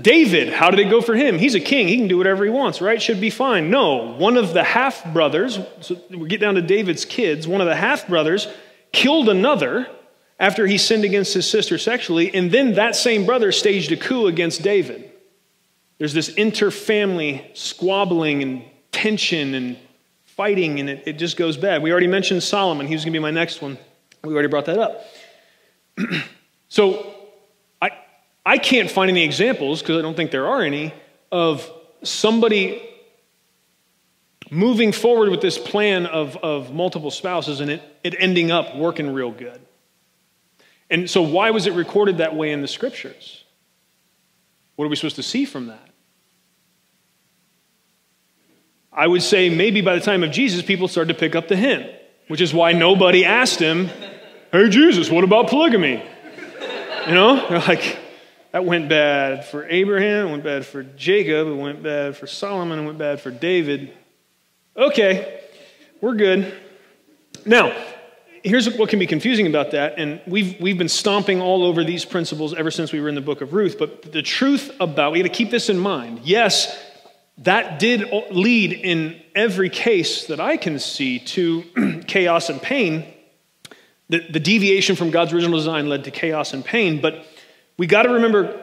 [0.00, 1.38] David, how did it go for him?
[1.38, 1.88] He's a king.
[1.88, 3.00] He can do whatever he wants, right?
[3.00, 3.70] Should be fine.
[3.70, 7.66] No, one of the half brothers, so we get down to David's kids, one of
[7.66, 8.48] the half brothers
[8.92, 9.88] killed another
[10.38, 14.26] after he sinned against his sister sexually, and then that same brother staged a coup
[14.26, 15.10] against David.
[15.98, 19.76] There's this inter-family squabbling and tension and
[20.24, 21.82] fighting, and it, it just goes bad.
[21.82, 22.86] We already mentioned Solomon.
[22.86, 23.76] He was going to be my next one.
[24.22, 25.04] We already brought that up.
[26.68, 27.17] so
[28.48, 30.94] I can't find any examples, because I don't think there are any,
[31.30, 31.70] of
[32.02, 32.82] somebody
[34.50, 39.12] moving forward with this plan of, of multiple spouses and it, it ending up working
[39.12, 39.60] real good.
[40.88, 43.44] And so, why was it recorded that way in the scriptures?
[44.76, 45.90] What are we supposed to see from that?
[48.90, 51.56] I would say maybe by the time of Jesus, people started to pick up the
[51.56, 51.92] hint,
[52.28, 53.90] which is why nobody asked him,
[54.52, 56.02] Hey, Jesus, what about polygamy?
[57.06, 57.98] You know, they're like,
[58.52, 62.78] that went bad for Abraham, it went bad for Jacob, it went bad for Solomon,
[62.78, 63.92] it went bad for David.
[64.76, 65.42] Okay,
[66.00, 66.54] we're good.
[67.44, 67.76] Now,
[68.42, 72.04] here's what can be confusing about that, and we've, we've been stomping all over these
[72.04, 75.18] principles ever since we were in the book of Ruth, but the truth about, we
[75.18, 76.20] got to keep this in mind.
[76.24, 76.76] Yes,
[77.38, 83.06] that did lead in every case that I can see to chaos and pain.
[84.08, 87.26] The, the deviation from God's original design led to chaos and pain, but
[87.78, 88.60] we got to remember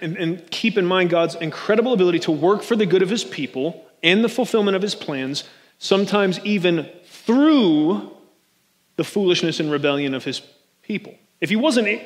[0.00, 3.24] and, and keep in mind God's incredible ability to work for the good of his
[3.24, 5.44] people and the fulfillment of his plans,
[5.78, 8.12] sometimes even through
[8.96, 10.40] the foolishness and rebellion of his
[10.82, 11.14] people.
[11.40, 12.02] If he wasn't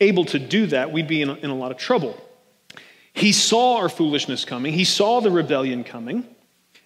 [0.00, 2.20] able to do that, we'd be in a, in a lot of trouble.
[3.12, 6.26] He saw our foolishness coming, he saw the rebellion coming,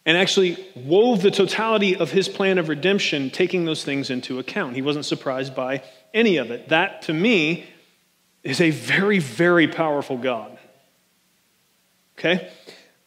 [0.06, 4.74] and actually wove the totality of his plan of redemption, taking those things into account.
[4.74, 5.82] He wasn't surprised by
[6.14, 6.68] any of it.
[6.70, 7.66] That, to me,
[8.42, 10.58] is a very, very powerful God.
[12.18, 12.50] Okay?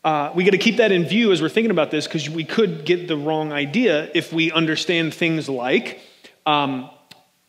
[0.03, 2.43] Uh, we got to keep that in view as we're thinking about this because we
[2.43, 6.01] could get the wrong idea if we understand things like
[6.45, 6.89] um,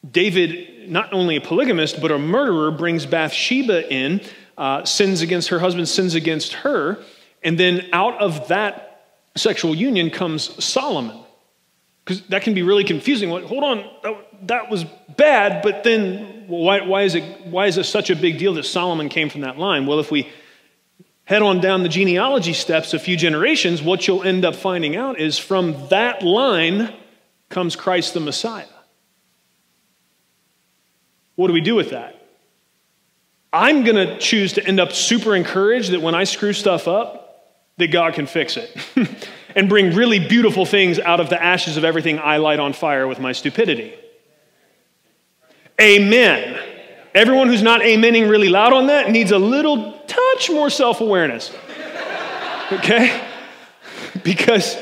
[0.08, 4.20] David, not only a polygamist, but a murderer, brings Bathsheba in,
[4.56, 7.02] uh, sins against her husband, sins against her,
[7.42, 11.23] and then out of that sexual union comes Solomon.
[12.04, 13.30] Because that can be really confusing.
[13.30, 14.84] Like, hold on, that, that was
[15.16, 18.64] bad, but then why, why, is it, why is it such a big deal that
[18.64, 19.86] Solomon came from that line?
[19.86, 20.28] Well, if we
[21.24, 25.18] head on down the genealogy steps a few generations, what you'll end up finding out
[25.18, 26.92] is from that line
[27.48, 28.66] comes Christ the Messiah.
[31.36, 32.20] What do we do with that?
[33.52, 37.22] I'm going to choose to end up super encouraged that when I screw stuff up,
[37.76, 38.76] that God can fix it
[39.54, 43.06] and bring really beautiful things out of the ashes of everything I light on fire
[43.06, 43.94] with my stupidity.
[45.80, 46.60] Amen.
[47.14, 51.52] Everyone who's not amening really loud on that needs a little touch more self awareness.
[52.72, 53.20] Okay?
[54.22, 54.76] Because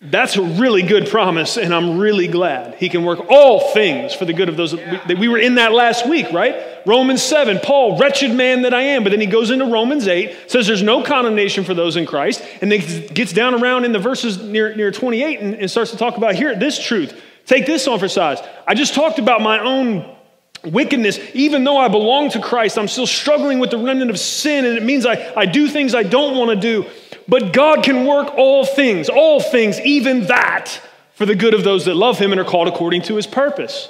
[0.00, 2.74] That's a really good promise, and I'm really glad.
[2.74, 5.72] He can work all things for the good of those that we were in that
[5.72, 6.86] last week, right?
[6.86, 9.04] Romans 7, Paul, wretched man that I am.
[9.04, 12.44] But then he goes into Romans 8, says there's no condemnation for those in Christ,
[12.60, 15.96] and then gets down around in the verses near, near 28 and, and starts to
[15.96, 17.18] talk about here, this truth.
[17.46, 18.38] Take this on for size.
[18.66, 20.14] I just talked about my own
[20.62, 24.64] wickedness, even though I belong to Christ, I'm still struggling with the remnant of sin,
[24.64, 26.88] and it means I, I do things I don't want to do.
[27.28, 30.80] But God can work all things, all things, even that,
[31.14, 33.88] for the good of those that love Him and are called according to His purpose.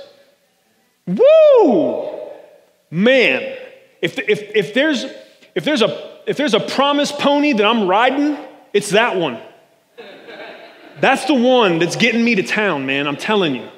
[1.06, 2.18] Woo!
[2.90, 3.56] Man,
[4.00, 5.04] if, if, if, there's,
[5.54, 8.38] if, there's a, if there's a promise pony that I'm riding,
[8.72, 9.40] it's that one.
[11.00, 13.68] That's the one that's getting me to town, man, I'm telling you.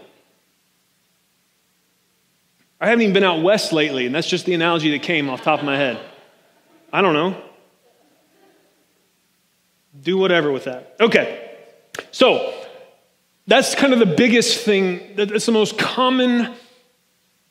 [2.80, 5.42] I haven't even been out west lately, and that's just the analogy that came off
[5.42, 6.00] top of my head.
[6.92, 7.42] I don't know.
[10.02, 10.96] Do whatever with that.
[11.00, 11.50] Okay.
[12.10, 12.54] So,
[13.46, 15.16] that's kind of the biggest thing.
[15.16, 16.54] That's the most common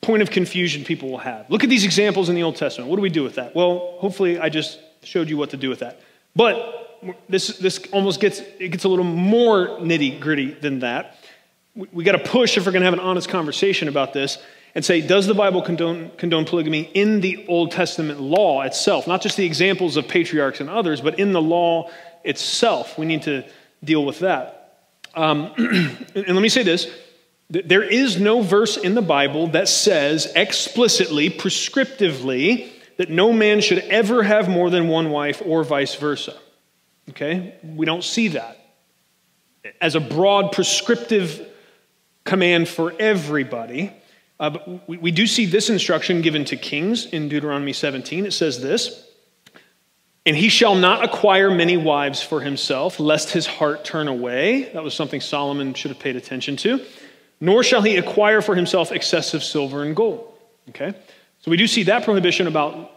[0.00, 1.50] point of confusion people will have.
[1.50, 2.88] Look at these examples in the Old Testament.
[2.88, 3.54] What do we do with that?
[3.54, 6.00] Well, hopefully I just showed you what to do with that.
[6.36, 11.16] But this, this almost gets, it gets a little more nitty gritty than that.
[11.74, 14.38] We, we got to push if we're going to have an honest conversation about this
[14.74, 19.08] and say, does the Bible condone, condone polygamy in the Old Testament law itself?
[19.08, 21.90] Not just the examples of patriarchs and others, but in the law
[22.24, 22.98] itself.
[22.98, 23.44] We need to
[23.82, 24.88] deal with that.
[25.14, 26.90] Um, and let me say this
[27.50, 33.78] there is no verse in the Bible that says explicitly, prescriptively, that no man should
[33.78, 36.36] ever have more than one wife or vice versa.
[37.10, 37.54] Okay?
[37.62, 38.58] We don't see that
[39.80, 41.46] as a broad prescriptive
[42.24, 43.92] command for everybody.
[44.38, 48.26] Uh, but we, we do see this instruction given to kings in Deuteronomy 17.
[48.26, 49.07] It says this
[50.28, 54.64] and he shall not acquire many wives for himself, lest his heart turn away.
[54.74, 56.84] That was something Solomon should have paid attention to.
[57.40, 60.30] Nor shall he acquire for himself excessive silver and gold.
[60.68, 60.92] Okay?
[61.40, 62.92] So we do see that prohibition about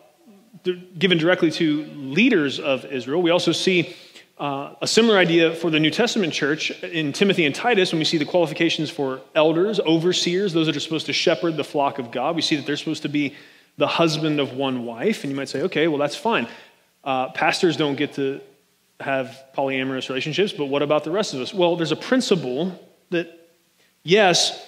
[0.97, 3.21] given directly to leaders of Israel.
[3.21, 3.95] We also see
[4.37, 8.05] uh, a similar idea for the New Testament church in Timothy and Titus when we
[8.05, 12.11] see the qualifications for elders, overseers, those that are supposed to shepherd the flock of
[12.11, 12.35] God.
[12.35, 13.35] We see that they're supposed to be
[13.77, 15.23] the husband of one wife.
[15.23, 16.49] And you might say, okay, well, that's fine.
[17.03, 18.41] Uh, pastors don't get to
[18.99, 21.53] have polyamorous relationships, but what about the rest of us?
[21.53, 23.49] Well, there's a principle that,
[24.03, 24.65] yes,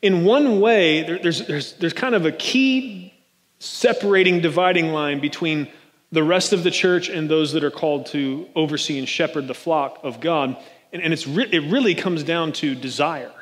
[0.00, 3.12] in one way, there, there's, there's, there's kind of a key
[3.58, 5.68] separating, dividing line between
[6.12, 9.54] the rest of the church and those that are called to oversee and shepherd the
[9.54, 10.56] flock of God.
[10.92, 13.32] And, and it's re- it really comes down to desire.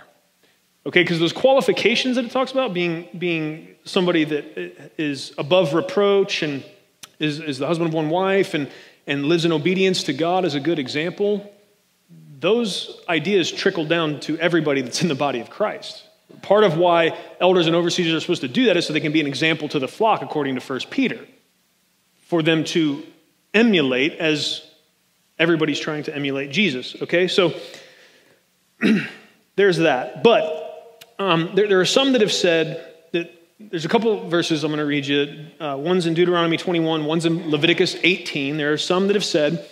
[0.86, 6.42] Okay, because those qualifications that it talks about, being, being somebody that is above reproach
[6.42, 6.64] and
[7.18, 8.70] is, is the husband of one wife and,
[9.06, 11.52] and lives in obedience to God as a good example,
[12.40, 16.02] those ideas trickle down to everybody that's in the body of Christ.
[16.42, 19.12] Part of why elders and overseers are supposed to do that is so they can
[19.12, 21.24] be an example to the flock, according to 1 Peter,
[22.26, 23.04] for them to
[23.54, 24.62] emulate as
[25.38, 26.96] everybody's trying to emulate Jesus.
[27.02, 27.54] Okay, so
[29.56, 30.22] there's that.
[30.22, 32.95] But um, there, there are some that have said
[33.58, 35.46] there's a couple verses I'm going to read you.
[35.58, 38.56] Uh, one's in Deuteronomy 21, one's in Leviticus 18.
[38.56, 39.66] There are some that have said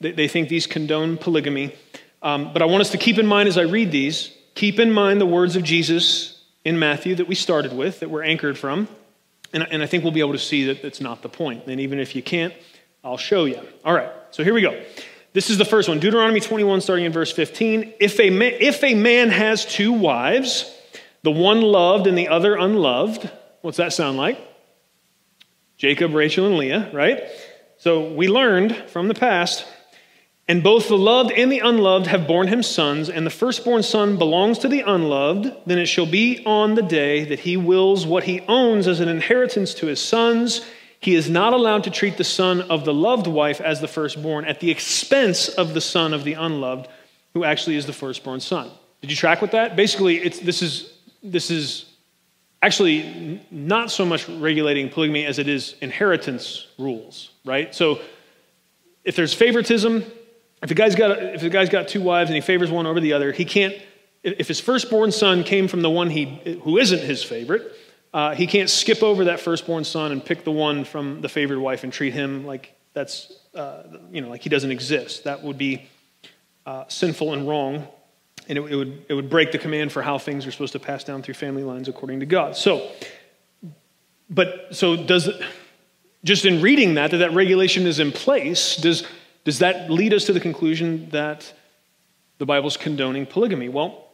[0.00, 1.74] that they think these condone polygamy.
[2.22, 4.90] Um, but I want us to keep in mind as I read these, keep in
[4.90, 8.88] mind the words of Jesus in Matthew that we started with, that we're anchored from.
[9.52, 11.66] And, and I think we'll be able to see that that's not the point.
[11.66, 12.52] And even if you can't,
[13.04, 13.60] I'll show you.
[13.84, 14.80] All right, so here we go.
[15.32, 17.94] This is the first one Deuteronomy 21, starting in verse 15.
[18.00, 20.76] If a, man, if a man has two wives,
[21.22, 23.30] the one loved and the other unloved.
[23.60, 24.38] What's that sound like?
[25.76, 27.22] Jacob, Rachel, and Leah, right?
[27.78, 29.66] So we learned from the past,
[30.46, 34.18] and both the loved and the unloved have borne him sons, and the firstborn son
[34.18, 35.50] belongs to the unloved.
[35.64, 39.08] Then it shall be on the day that he wills what he owns as an
[39.08, 40.60] inheritance to his sons.
[41.00, 44.44] He is not allowed to treat the son of the loved wife as the firstborn
[44.44, 46.88] at the expense of the son of the unloved,
[47.32, 48.70] who actually is the firstborn son.
[49.00, 49.76] Did you track with that?
[49.76, 50.89] Basically, it's, this is
[51.22, 51.86] this is
[52.62, 57.74] actually not so much regulating polygamy as it is inheritance rules, right?
[57.74, 58.00] So
[59.04, 60.04] if there's favoritism,
[60.62, 63.00] if the guy's got if the guy's got two wives and he favors one over
[63.00, 63.74] the other, he can't.
[64.22, 67.72] If his firstborn son came from the one he who isn't his favorite,
[68.12, 71.58] uh, he can't skip over that firstborn son and pick the one from the favored
[71.58, 75.24] wife and treat him like that's uh, you know like he doesn't exist.
[75.24, 75.88] That would be
[76.66, 77.88] uh, sinful and wrong
[78.50, 80.80] and it, it, would, it would break the command for how things are supposed to
[80.80, 82.56] pass down through family lines according to God.
[82.56, 82.90] So,
[84.28, 85.30] but so does
[86.24, 89.06] just in reading that, that that regulation is in place, does,
[89.44, 91.52] does that lead us to the conclusion that
[92.38, 93.68] the Bible's condoning polygamy?
[93.68, 94.08] Well,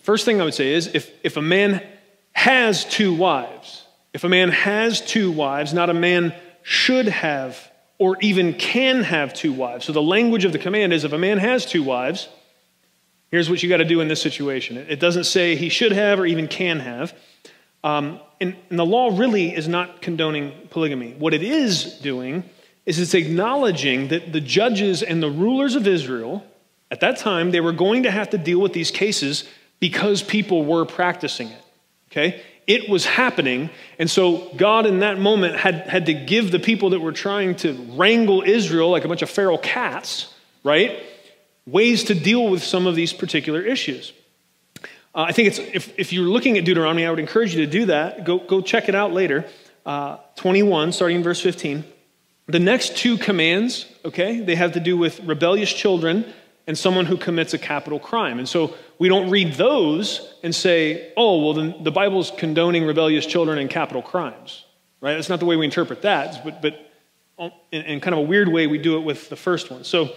[0.00, 1.82] first thing I would say is if, if a man
[2.32, 8.16] has two wives, if a man has two wives, not a man should have or
[8.20, 9.84] even can have two wives.
[9.86, 12.28] So the language of the command is if a man has two wives,
[13.30, 14.76] here's what you got to do in this situation.
[14.76, 17.14] It doesn't say he should have or even can have.
[17.84, 21.14] Um, and, and the law really is not condoning polygamy.
[21.18, 22.44] What it is doing
[22.86, 26.44] is it's acknowledging that the judges and the rulers of Israel,
[26.90, 29.44] at that time, they were going to have to deal with these cases
[29.80, 31.62] because people were practicing it.
[32.10, 32.42] Okay?
[32.66, 33.70] It was happening.
[33.98, 37.56] And so God, in that moment, had, had to give the people that were trying
[37.56, 40.32] to wrangle Israel like a bunch of feral cats,
[40.64, 41.02] right?
[41.70, 44.12] Ways to deal with some of these particular issues.
[45.14, 47.70] Uh, I think it's, if, if you're looking at Deuteronomy, I would encourage you to
[47.70, 48.24] do that.
[48.24, 49.44] Go, go check it out later.
[49.84, 51.84] Uh, 21, starting in verse 15.
[52.46, 56.24] The next two commands, okay, they have to do with rebellious children
[56.66, 58.38] and someone who commits a capital crime.
[58.38, 63.26] And so we don't read those and say, oh, well, then the Bible's condoning rebellious
[63.26, 64.64] children and capital crimes,
[65.00, 65.14] right?
[65.14, 66.90] That's not the way we interpret that, but, but
[67.72, 69.84] in, in kind of a weird way, we do it with the first one.
[69.84, 70.10] So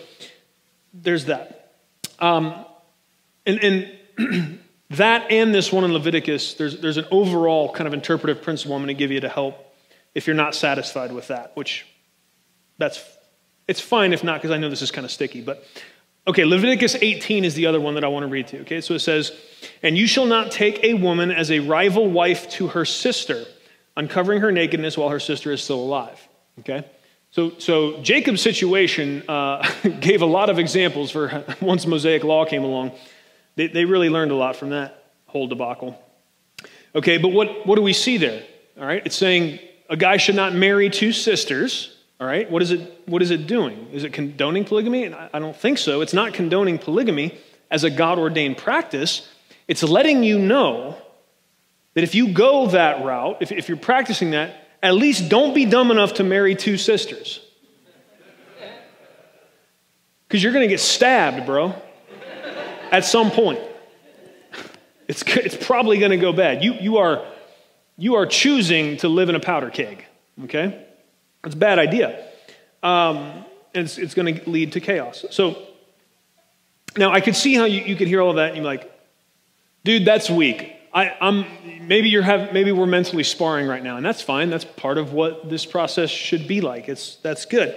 [0.94, 1.76] there's that.
[2.20, 2.66] Um,
[3.46, 3.64] and,
[4.18, 4.60] and
[4.92, 8.82] that and this one in Leviticus, there's, there's an overall kind of interpretive principle I'm
[8.82, 9.58] going to give you to help
[10.14, 11.86] if you're not satisfied with that, which
[12.78, 13.02] that's
[13.68, 15.42] it's fine if not, because I know this is kind of sticky.
[15.42, 15.66] But
[16.28, 18.58] okay, Leviticus 18 is the other one that I want to read to.
[18.58, 18.62] you.
[18.64, 19.32] Okay, so it says,
[19.82, 23.46] And you shall not take a woman as a rival wife to her sister,
[23.96, 26.20] uncovering her nakedness while her sister is still alive.
[26.60, 26.84] Okay?
[27.32, 29.70] So, so Jacob's situation uh,
[30.00, 32.92] gave a lot of examples for once Mosaic law came along.
[33.56, 35.98] They, they really learned a lot from that whole debacle.
[36.94, 38.44] Okay, but what, what do we see there?
[38.78, 39.60] All right, it's saying
[39.90, 41.98] a guy should not marry two sisters.
[42.20, 43.88] All right, what is it, what is it doing?
[43.94, 45.14] Is it condoning polygamy?
[45.14, 46.02] I don't think so.
[46.02, 47.38] It's not condoning polygamy
[47.70, 49.30] as a God ordained practice.
[49.68, 50.98] It's letting you know
[51.94, 55.66] that if you go that route, if, if you're practicing that, at least don't be
[55.66, 57.40] dumb enough to marry two sisters.
[60.28, 61.76] Because you're going to get stabbed, bro,
[62.92, 63.60] at some point.
[65.08, 66.64] It's, it's probably going to go bad.
[66.64, 67.26] You, you, are,
[67.98, 70.06] you are choosing to live in a powder keg,
[70.46, 70.86] okay?
[71.44, 72.28] It's a bad idea.
[72.82, 75.26] Um, and it's, it's going to lead to chaos.
[75.32, 75.62] So
[76.98, 78.90] now I could see how you, you could hear all of that and you're like,
[79.84, 80.76] dude, that's weak.
[80.94, 81.46] I, am
[81.88, 84.50] maybe you're have, maybe we're mentally sparring right now, and that's fine.
[84.50, 86.90] That's part of what this process should be like.
[86.90, 87.76] It's that's good.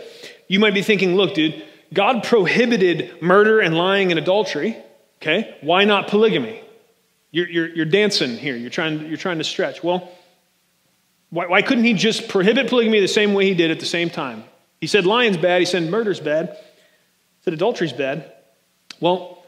[0.49, 4.77] You might be thinking, look, dude, God prohibited murder and lying and adultery.
[5.23, 6.63] Okay, why not polygamy?
[7.31, 8.57] You're, you're, you're dancing here.
[8.57, 9.83] You're trying, you're trying to stretch.
[9.83, 10.09] Well,
[11.31, 14.11] why, why couldn't he just prohibit polygamy the same way he did at the same
[14.11, 14.45] time?
[14.81, 18.33] He said lying's bad, he said murder's bad, he said adultery's bad.
[19.01, 19.43] Well,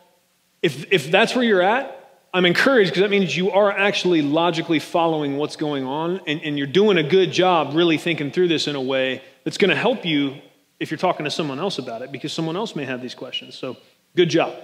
[0.63, 1.96] if, if that's where you're at,
[2.37, 6.59] I'm encouraged because that means you are actually logically following what's going on and, and
[6.59, 9.75] you're doing a good job really thinking through this in a way that's going to
[9.75, 10.37] help you
[10.79, 13.55] if you're talking to someone else about it because someone else may have these questions.
[13.55, 13.79] So,
[14.17, 14.55] good job.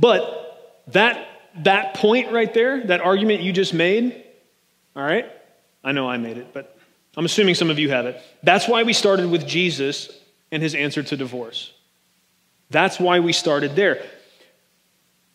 [0.00, 1.28] But that,
[1.62, 4.24] that point right there, that argument you just made,
[4.96, 5.30] all right,
[5.84, 6.76] I know I made it, but
[7.16, 8.20] I'm assuming some of you have it.
[8.42, 10.10] That's why we started with Jesus
[10.50, 11.72] and his answer to divorce.
[12.68, 14.04] That's why we started there.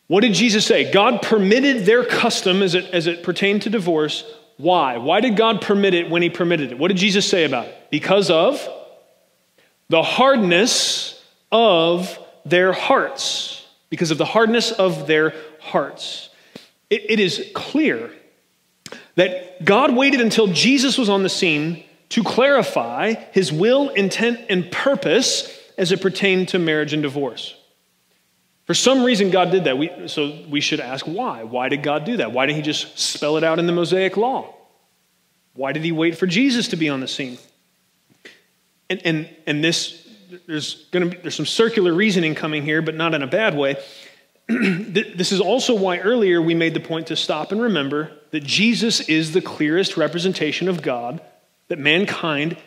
[0.08, 0.92] What did Jesus say?
[0.92, 4.24] God permitted their custom as it, as it pertained to divorce.
[4.58, 4.98] Why?
[4.98, 6.78] Why did God permit it when he permitted it?
[6.78, 7.88] What did Jesus say about it?
[7.90, 8.68] Because of
[9.90, 13.66] the hardness of their hearts.
[13.90, 16.30] Because of the hardness of their hearts.
[16.90, 18.12] it, it is clear
[19.16, 24.72] that God waited until Jesus was on the scene to clarify his will, intent, and
[24.72, 27.56] purpose as it pertained to marriage and divorce.
[28.66, 29.78] For some reason, God did that.
[29.78, 31.44] We, so we should ask why.
[31.44, 32.32] Why did God do that?
[32.32, 34.54] Why didn't He just spell it out in the Mosaic Law?
[35.54, 37.38] Why did He wait for Jesus to be on the scene?
[38.90, 40.08] And, and, and this,
[40.48, 43.56] there's going to be there's some circular reasoning coming here, but not in a bad
[43.56, 43.76] way.
[44.48, 49.00] this is also why earlier we made the point to stop and remember that Jesus
[49.02, 51.22] is the clearest representation of God
[51.70, 52.58] that mankind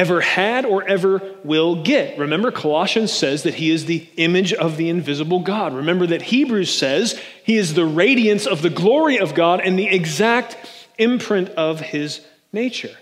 [0.00, 2.18] ever had or ever will get.
[2.18, 5.74] Remember, Colossians says that he is the image of the invisible God.
[5.74, 9.86] Remember that Hebrews says he is the radiance of the glory of God and the
[9.86, 10.56] exact
[10.96, 12.96] imprint of his nature.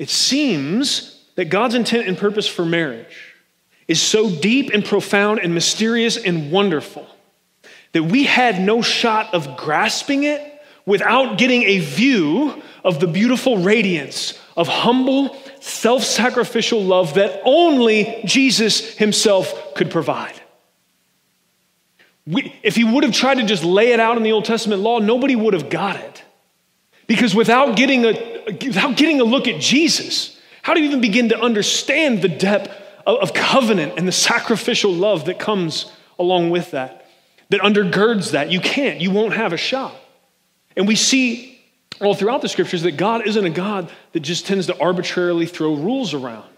[0.00, 3.34] It seems that God's intent and purpose for marriage
[3.86, 7.06] is so deep and profound and mysterious and wonderful
[7.92, 10.48] that we had no shot of grasping it
[10.84, 18.20] without getting a view of the beautiful radiance of humble, self sacrificial love that only
[18.24, 20.34] Jesus himself could provide.
[22.26, 24.82] We, if he would have tried to just lay it out in the Old Testament
[24.82, 26.24] law, nobody would have got it.
[27.06, 28.12] Because without getting a,
[28.46, 32.68] without getting a look at Jesus, how do you even begin to understand the depth
[33.06, 37.08] of, of covenant and the sacrificial love that comes along with that,
[37.50, 38.50] that undergirds that?
[38.50, 39.94] You can't, you won't have a shot.
[40.76, 41.51] And we see
[42.02, 45.74] all throughout the scriptures that God isn't a God that just tends to arbitrarily throw
[45.74, 46.48] rules around.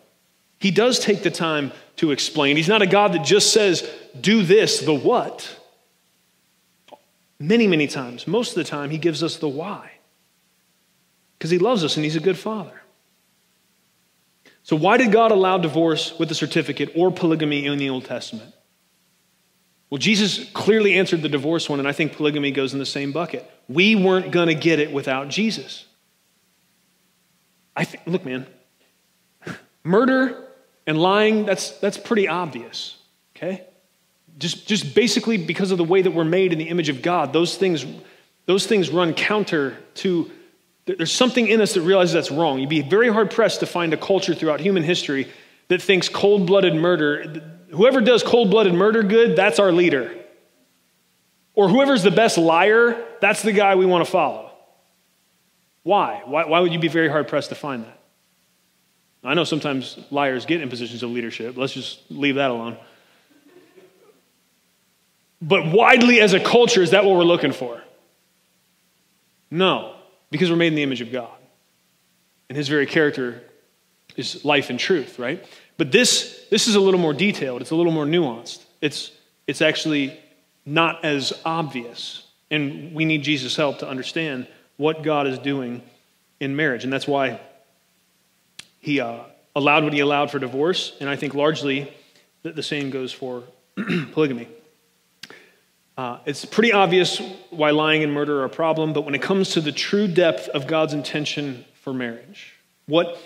[0.59, 2.57] He does take the time to explain.
[2.57, 3.89] He's not a God that just says,
[4.19, 5.61] do this, the what.
[7.39, 9.91] Many, many times, most of the time, He gives us the why.
[11.37, 12.83] Because He loves us and He's a good Father.
[14.63, 18.55] So, why did God allow divorce with a certificate or polygamy in the Old Testament?
[19.91, 23.13] Well, Jesus clearly answered the divorce one, and I think polygamy goes in the same
[23.13, 23.49] bucket.
[23.69, 25.87] We weren't going to get it without Jesus.
[27.77, 28.47] I think, look, man,
[29.83, 30.49] murder
[30.87, 32.97] and lying, that's, that's pretty obvious,
[33.37, 33.65] okay?
[34.39, 37.33] Just, just basically because of the way that we're made in the image of God,
[37.33, 37.87] those things,
[38.47, 40.31] those things run counter to,
[40.87, 42.59] there's something in us that realizes that's wrong.
[42.59, 45.31] You'd be very hard pressed to find a culture throughout human history
[45.69, 50.15] that thinks cold blooded murder, whoever does cold blooded murder good, that's our leader.
[51.55, 54.51] Or whoever's the best liar, that's the guy we want to follow.
[55.83, 56.23] Why?
[56.25, 58.01] Why, why would you be very hard pressed to find that?
[59.23, 61.57] I know sometimes liars get in positions of leadership.
[61.57, 62.77] Let's just leave that alone.
[65.41, 67.83] But widely as a culture, is that what we're looking for?
[69.51, 69.95] No,
[70.31, 71.31] because we're made in the image of God.
[72.49, 73.43] And his very character
[74.17, 75.45] is life and truth, right?
[75.77, 78.63] But this, this is a little more detailed, it's a little more nuanced.
[78.81, 79.11] It's,
[79.47, 80.19] it's actually
[80.65, 82.27] not as obvious.
[82.51, 84.47] And we need Jesus' help to understand
[84.77, 85.83] what God is doing
[86.41, 86.85] in marriage.
[86.85, 87.41] And that's why
[88.81, 89.21] he uh,
[89.57, 91.93] allowed what he allowed for divorce, and I think largely
[92.43, 93.45] that the same goes for
[94.13, 94.49] polygamy.
[95.97, 97.21] Uh, it's pretty obvious
[97.51, 100.49] why lying and murder are a problem, but when it comes to the true depth
[100.49, 102.55] of God's intention for marriage,
[102.87, 103.19] what,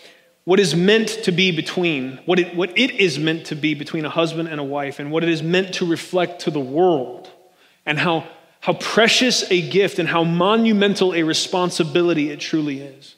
[0.49, 4.07] what is meant to be between, what it, what it is meant to be between
[4.07, 7.31] a husband and a wife, and what it is meant to reflect to the world,
[7.85, 8.27] and how,
[8.61, 13.17] how precious a gift and how monumental a responsibility it truly is.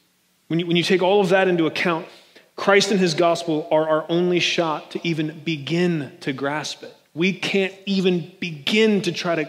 [0.49, 2.09] When you, when you take all of that into account,
[2.57, 6.97] Christ and his gospel are our only shot to even begin to grasp it.
[7.15, 9.49] We can't even begin to try to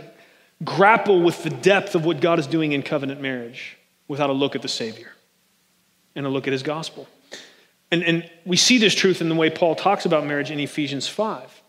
[0.64, 3.76] grapple with the depth of what God is doing in covenant marriage
[4.08, 5.14] without a look at the Savior
[6.14, 7.08] and a look at his gospel.
[7.92, 11.08] And, and we see this truth in the way Paul talks about marriage in Ephesians
[11.08, 11.62] 5.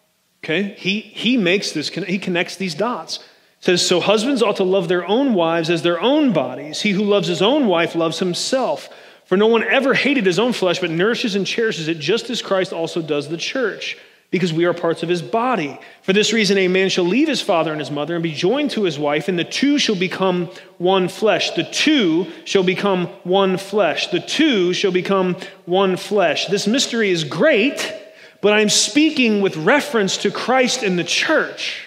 [0.45, 0.75] Okay?
[0.79, 3.19] He, he makes this, he connects these dots.
[3.61, 6.83] says, So husbands ought to love their own wives as their own bodies.
[6.83, 8.89] He who loves his own wife loves himself.
[9.25, 12.43] For no one ever hated his own flesh, but nourishes and cherishes it just as
[12.43, 13.97] Christ also does the church,
[14.33, 15.79] because we are parts of his body.
[16.01, 18.71] For this reason, a man shall leave his father and his mother and be joined
[18.73, 20.47] to his wife, and the two shall become
[20.79, 21.51] one flesh.
[21.51, 24.09] The two shall become one flesh.
[24.09, 26.47] The two shall become one flesh.
[26.47, 27.93] This mystery is great,
[28.41, 31.85] but I'm speaking with reference to Christ and the church.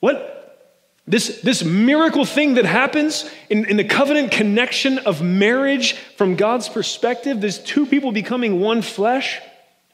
[0.00, 0.34] What?
[1.08, 6.68] This, this miracle thing that happens in, in the covenant connection of marriage from God's
[6.68, 9.40] perspective, there's two people becoming one flesh.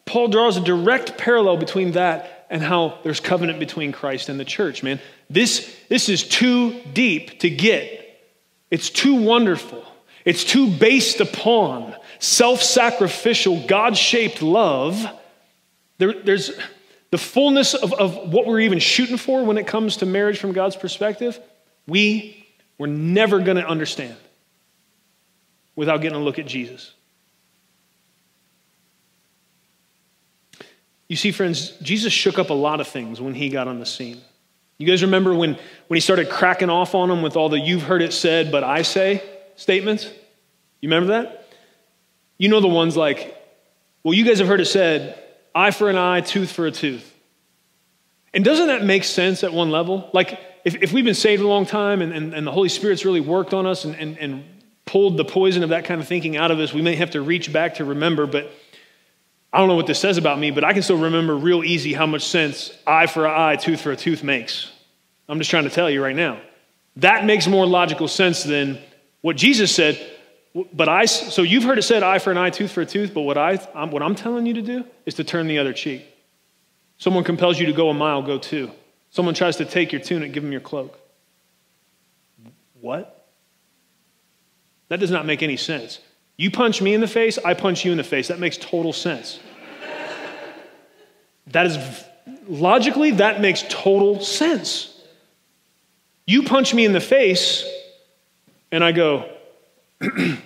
[0.05, 4.45] Paul draws a direct parallel between that and how there's covenant between Christ and the
[4.45, 5.01] church, man.
[5.31, 7.99] This, this is too deep to get.
[8.71, 9.85] It's too wonderful.
[10.25, 15.05] It's too based upon self sacrificial, God shaped love.
[15.99, 16.53] There, there's
[17.11, 20.53] the fullness of, of what we're even shooting for when it comes to marriage from
[20.53, 21.39] God's perspective,
[21.87, 22.47] we
[22.79, 24.17] were never going to understand
[25.77, 26.93] without getting a look at Jesus.
[31.13, 33.85] You see, friends, Jesus shook up a lot of things when he got on the
[33.85, 34.23] scene.
[34.79, 35.59] You guys remember when,
[35.89, 38.65] when he started cracking off on them with all the you've heard it said, but
[38.65, 39.23] I say
[39.55, 40.05] statements?
[40.81, 41.53] You remember that?
[42.39, 43.37] You know the ones like,
[44.03, 45.23] well, you guys have heard it said,
[45.55, 47.15] eye for an eye, tooth for a tooth.
[48.33, 50.09] And doesn't that make sense at one level?
[50.15, 53.05] Like, if, if we've been saved a long time and, and, and the Holy Spirit's
[53.05, 54.45] really worked on us and, and, and
[54.87, 57.21] pulled the poison of that kind of thinking out of us, we may have to
[57.21, 58.51] reach back to remember, but
[59.53, 61.93] I don't know what this says about me, but I can still remember real easy
[61.93, 64.71] how much sense eye for an eye, tooth for a tooth makes.
[65.29, 66.41] I'm just trying to tell you right now.
[66.97, 68.79] That makes more logical sense than
[69.21, 70.01] what Jesus said.
[70.73, 73.15] But I, so you've heard it said eye for an eye, tooth for a tooth,
[73.15, 76.07] but what, i'm what I'm telling you to do is to turn the other cheek.
[76.99, 78.71] Someone compels you to go a mile, go two.
[79.11, 80.99] Someone tries to take your tunic, give them your cloak.
[82.81, 83.29] What?
[84.89, 86.01] That does not make any sense.
[86.37, 88.29] You punch me in the face, I punch you in the face.
[88.29, 89.39] That makes total sense.
[91.49, 92.05] that is
[92.49, 94.89] logically, that makes total sense.
[96.27, 97.65] You punch me in the face,
[98.71, 99.29] and I go,
[100.01, 100.39] that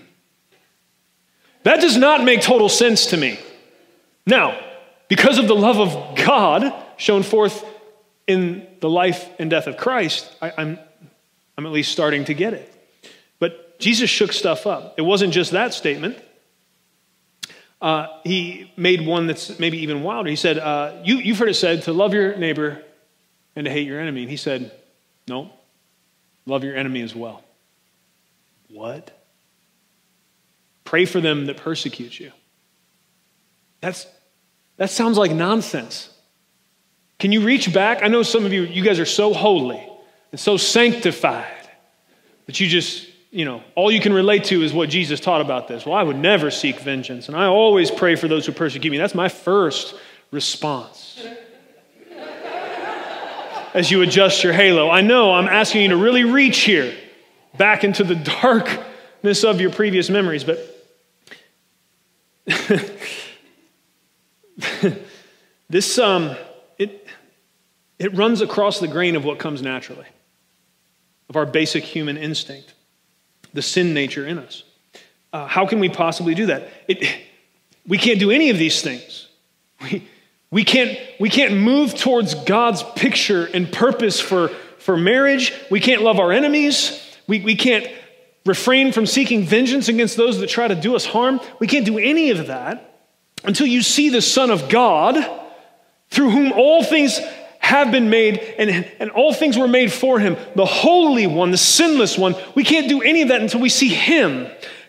[1.80, 3.38] does not make total sense to me.
[4.26, 4.58] Now,
[5.08, 7.64] because of the love of God shown forth
[8.26, 10.78] in the life and death of Christ, I, am I'm,
[11.58, 12.75] I'm at least starting to get it.
[13.78, 14.94] Jesus shook stuff up.
[14.96, 16.18] It wasn't just that statement.
[17.80, 20.30] Uh, he made one that's maybe even wilder.
[20.30, 22.82] He said, uh, you, You've heard it said to love your neighbor
[23.54, 24.22] and to hate your enemy.
[24.22, 24.72] And he said,
[25.28, 25.50] No,
[26.46, 27.44] love your enemy as well.
[28.70, 29.10] What?
[30.84, 32.32] Pray for them that persecute you.
[33.80, 34.06] That's,
[34.76, 36.10] that sounds like nonsense.
[37.18, 38.02] Can you reach back?
[38.02, 39.86] I know some of you, you guys are so holy
[40.32, 41.68] and so sanctified
[42.46, 45.68] that you just, you know, all you can relate to is what Jesus taught about
[45.68, 45.84] this.
[45.84, 48.98] Well, I would never seek vengeance, and I always pray for those who persecute me.
[48.98, 49.94] That's my first
[50.30, 51.24] response.
[53.74, 56.94] As you adjust your halo, I know I'm asking you to really reach here
[57.58, 60.58] back into the darkness of your previous memories, but
[65.68, 66.36] this um,
[66.78, 67.06] it,
[67.98, 70.06] it runs across the grain of what comes naturally,
[71.28, 72.74] of our basic human instinct,
[73.56, 74.62] the sin nature in us.
[75.32, 76.68] Uh, how can we possibly do that?
[76.86, 77.20] It,
[77.86, 79.26] we can't do any of these things.
[79.82, 80.08] We,
[80.50, 84.48] we, can't, we can't move towards God's picture and purpose for,
[84.78, 85.52] for marriage.
[85.70, 87.02] We can't love our enemies.
[87.26, 87.90] We, we can't
[88.44, 91.40] refrain from seeking vengeance against those that try to do us harm.
[91.58, 93.02] We can't do any of that
[93.44, 95.16] until you see the Son of God
[96.10, 97.20] through whom all things
[97.66, 101.58] have been made and, and all things were made for him, the Holy One, the
[101.58, 102.34] sinless one.
[102.54, 104.46] We can't do any of that until we see him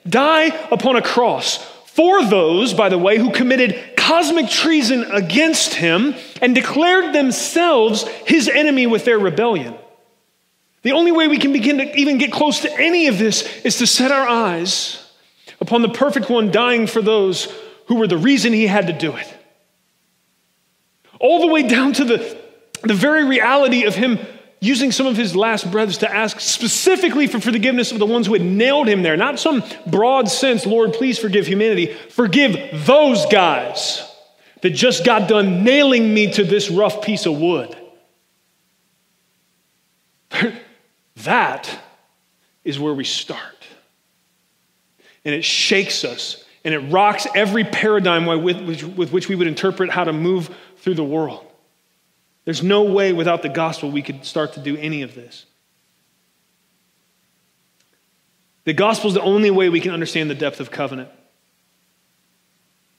[0.07, 1.57] die upon a cross
[1.88, 8.47] for those, by the way, who committed cosmic treason against him and declared themselves his
[8.47, 9.75] enemy with their rebellion.
[10.84, 13.78] The only way we can begin to even get close to any of this is
[13.80, 15.03] to set our eyes
[15.59, 17.51] upon the perfect one dying for those
[17.88, 19.34] who were the reason he had to do it.
[21.19, 22.37] All the way down to the,
[22.84, 24.19] the very reality of him
[24.59, 28.34] using some of his last breaths to ask specifically for forgiveness of the ones who
[28.34, 29.15] had nailed him there.
[29.15, 31.93] Not some broad sense, Lord, please forgive humanity.
[32.09, 34.03] Forgive those guys
[34.61, 37.75] that just got done nailing me to this rough piece of wood.
[41.17, 41.80] that
[42.63, 43.39] is where we start.
[45.23, 48.59] And it shakes us and it rocks every paradigm with,
[48.97, 51.47] which we would interpret how to move through the world.
[52.48, 55.45] There's no way without the gospel we could start to do any of this.
[58.64, 61.10] The gospel is the only way we can understand the depth of covenant.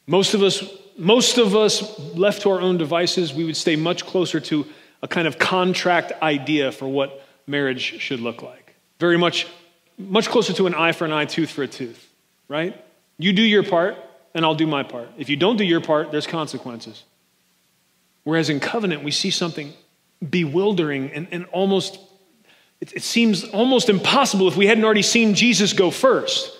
[0.06, 0.62] Most of us,
[0.98, 4.66] most of us left to our own devices, we would stay much closer to
[5.02, 8.74] a kind of contract idea for what marriage should look like.
[9.00, 9.46] Very much,
[9.96, 12.06] much closer to an eye for an eye, tooth for a tooth,
[12.48, 12.78] right?
[13.16, 13.96] You do your part,
[14.34, 15.08] and I'll do my part.
[15.16, 17.04] If you don't do your part, there's consequences.
[18.28, 19.72] Whereas in covenant, we see something
[20.28, 21.98] bewildering and, and almost,
[22.78, 26.54] it, it seems almost impossible if we hadn't already seen Jesus go first.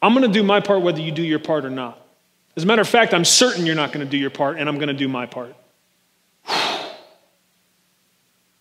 [0.00, 2.00] I'm going to do my part whether you do your part or not.
[2.54, 4.68] As a matter of fact, I'm certain you're not going to do your part, and
[4.68, 5.56] I'm going to do my part.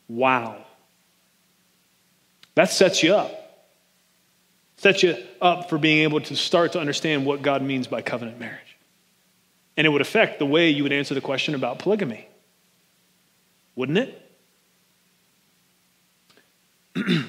[0.08, 0.66] wow.
[2.56, 3.68] That sets you up.
[4.78, 8.40] Sets you up for being able to start to understand what God means by covenant
[8.40, 8.65] marriage.
[9.78, 12.28] And it would affect the way you would answer the question about polygamy.
[13.76, 14.22] Wouldn't it?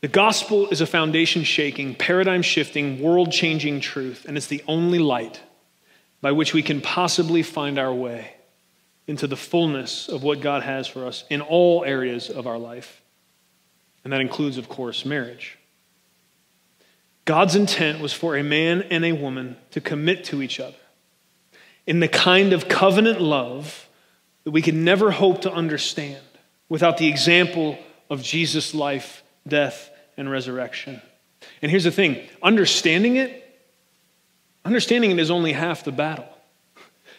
[0.00, 5.00] the gospel is a foundation shaking, paradigm shifting, world changing truth, and it's the only
[5.00, 5.40] light
[6.20, 8.34] by which we can possibly find our way
[9.06, 13.02] into the fullness of what God has for us in all areas of our life.
[14.04, 15.58] And that includes, of course, marriage.
[17.24, 20.76] God's intent was for a man and a woman to commit to each other
[21.86, 23.88] in the kind of covenant love
[24.44, 26.22] that we can never hope to understand
[26.68, 27.78] without the example
[28.10, 31.00] of Jesus' life, death, and resurrection.
[31.62, 33.42] And here's the thing understanding it,
[34.64, 36.28] understanding it is only half the battle.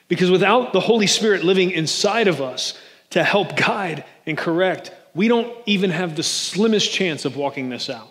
[0.08, 2.78] Because without the Holy Spirit living inside of us
[3.12, 7.90] to help guide and correct, we don't even have the slimmest chance of walking this
[7.90, 8.10] out.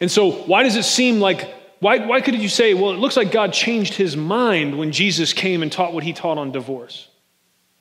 [0.00, 3.16] And so, why does it seem like, why, why could you say, well, it looks
[3.16, 7.08] like God changed his mind when Jesus came and taught what he taught on divorce?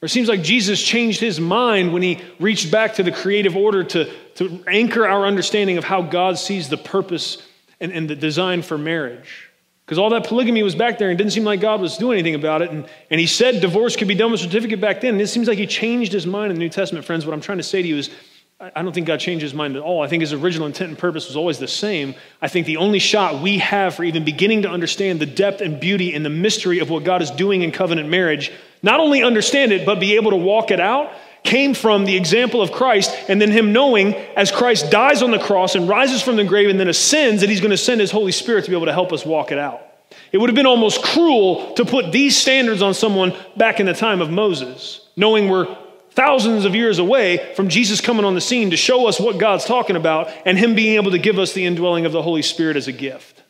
[0.01, 3.57] Or it seems like Jesus changed his mind when he reached back to the creative
[3.57, 7.45] order to, to anchor our understanding of how God sees the purpose
[7.81, 9.49] and, and the design for marriage.
[9.85, 12.35] Because all that polygamy was back there and didn't seem like God was doing anything
[12.35, 12.69] about it.
[12.69, 15.15] And, and he said divorce could be done with a certificate back then.
[15.15, 17.25] And it seems like he changed his mind in the New Testament, friends.
[17.25, 18.09] What I'm trying to say to you is
[18.61, 20.01] I don't think God changed his mind at all.
[20.01, 22.13] I think his original intent and purpose was always the same.
[22.41, 25.79] I think the only shot we have for even beginning to understand the depth and
[25.79, 28.51] beauty and the mystery of what God is doing in covenant marriage,
[28.83, 32.61] not only understand it, but be able to walk it out, came from the example
[32.61, 36.35] of Christ and then him knowing as Christ dies on the cross and rises from
[36.35, 38.75] the grave and then ascends that he's going to send his Holy Spirit to be
[38.75, 39.81] able to help us walk it out.
[40.33, 43.93] It would have been almost cruel to put these standards on someone back in the
[43.93, 45.77] time of Moses, knowing we're
[46.11, 49.65] thousands of years away from Jesus coming on the scene to show us what God's
[49.65, 52.77] talking about and him being able to give us the indwelling of the Holy Spirit
[52.77, 53.41] as a gift.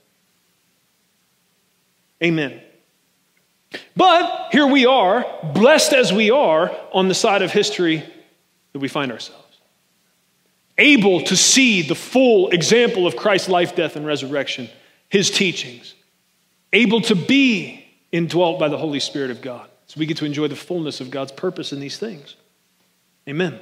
[2.24, 2.62] Amen.
[3.96, 8.04] But here we are, blessed as we are, on the side of history
[8.74, 9.46] that we find ourselves.
[10.78, 14.70] Able to see the full example of Christ's life, death, and resurrection,
[15.10, 15.94] his teachings.
[16.72, 19.70] Able to be indwelt by the Holy Spirit of God.
[19.88, 22.36] So we get to enjoy the fullness of God's purpose in these things.
[23.30, 23.60] Amen.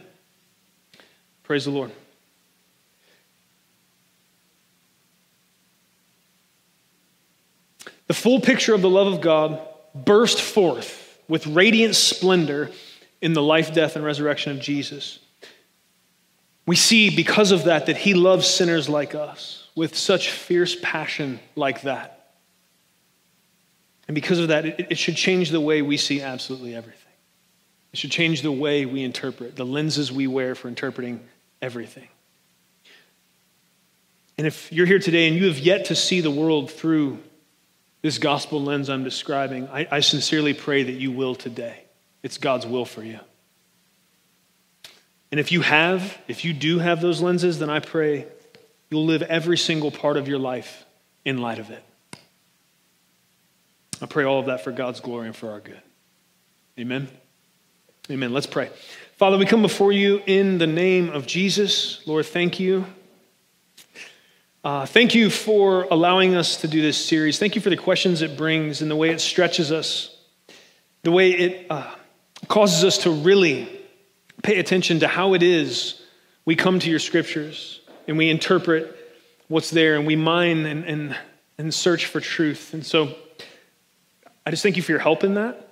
[1.44, 1.92] Praise the Lord.
[8.08, 9.60] The full picture of the love of God
[9.94, 12.72] burst forth with radiant splendor
[13.22, 15.20] in the life, death, and resurrection of Jesus.
[16.66, 21.42] We see because of that that he loves sinners like us with such fierce passion
[21.58, 22.36] like that.
[24.08, 27.07] And because of that, it, should change the way we see absolutely everything.
[27.94, 31.22] It should change the way we interpret, the lenses we wear for interpreting
[31.62, 32.08] everything.
[34.38, 37.18] And if you're here today and you have yet to see the world through
[38.02, 41.84] this gospel lens I'm describing, I, I sincerely pray that you will today.
[42.22, 43.20] It's God's will for you.
[45.32, 48.28] And if you have, if you do have those lenses, then I pray
[48.90, 50.86] you'll live every single part of your life
[51.26, 51.84] in light of it.
[54.02, 55.82] I pray all of that for God's glory and for our good.
[56.80, 57.10] Amen.
[58.10, 58.34] Amen.
[58.34, 58.70] Let's pray.
[59.18, 62.06] Father, we come before you in the name of Jesus.
[62.08, 62.86] Lord, thank you
[64.68, 67.40] uh, thank you for allowing us to do this series.
[67.40, 70.14] Thank you for the questions it brings and the way it stretches us,
[71.04, 71.90] the way it uh,
[72.50, 73.70] causes us to really
[74.44, 76.02] pay attention to how it is
[76.44, 77.80] we come to your scriptures
[78.10, 78.94] and we interpret
[79.48, 81.16] what's there and we mine and, and,
[81.58, 82.74] and search for truth.
[82.74, 83.16] And so
[84.46, 85.67] I just thank you for your help in that.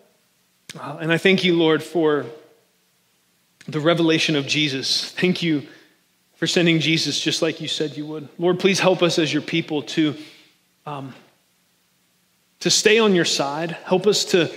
[0.73, 2.25] Uh, and I thank you, Lord, for
[3.67, 5.11] the revelation of Jesus.
[5.11, 5.67] Thank you
[6.35, 8.27] for sending Jesus just like you said you would.
[8.37, 10.15] Lord, please help us as your people to,
[10.85, 11.13] um,
[12.59, 13.71] to stay on your side.
[13.85, 14.51] Help us to,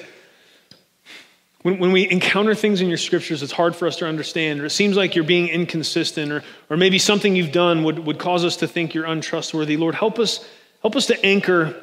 [1.63, 4.67] when, when we encounter things in your scriptures it's hard for us to understand, or
[4.67, 8.45] it seems like you're being inconsistent, or, or maybe something you've done would, would cause
[8.45, 9.77] us to think you're untrustworthy.
[9.77, 10.45] Lord, help us,
[10.83, 11.81] help us to anchor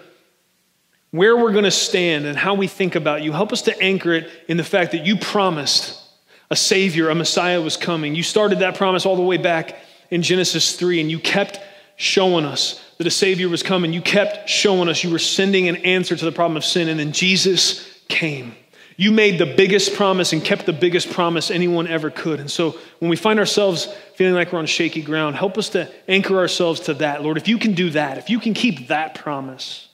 [1.15, 3.31] where we're going to stand and how we think about you.
[3.31, 6.01] Help us to anchor it in the fact that you promised
[6.49, 8.15] a Savior, a Messiah was coming.
[8.15, 9.75] You started that promise all the way back
[10.11, 11.59] in Genesis 3, and you kept
[11.97, 13.93] showing us that a Savior was coming.
[13.93, 16.99] You kept showing us you were sending an answer to the problem of sin, and
[16.99, 18.55] then Jesus came.
[18.97, 22.39] You made the biggest promise and kept the biggest promise anyone ever could.
[22.39, 25.91] And so when we find ourselves feeling like we're on shaky ground, help us to
[26.07, 27.21] anchor ourselves to that.
[27.21, 29.89] Lord, if you can do that, if you can keep that promise,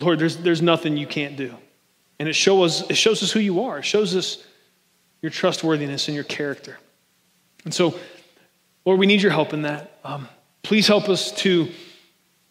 [0.00, 1.54] Lord, there's, there's nothing you can't do.
[2.18, 4.44] And it, show us, it shows us who you are, it shows us
[5.22, 6.78] your trustworthiness and your character.
[7.64, 7.94] And so
[8.84, 9.98] Lord, we need your help in that.
[10.04, 10.28] Um,
[10.62, 11.70] please help us to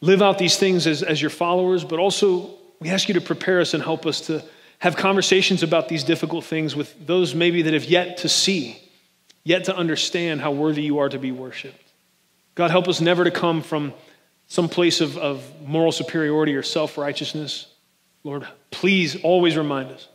[0.01, 3.59] live out these things as, as your followers, but also we ask you to prepare
[3.59, 4.43] us and help us to
[4.77, 8.81] have conversations about these difficult things with those maybe that have yet to see,
[9.43, 11.91] yet to understand how worthy you are to be worshiped.
[12.55, 13.93] God, help us never to come from
[14.49, 17.67] some place of, of moral superiority or self righteousness.
[18.25, 20.09] Lord, please always remind us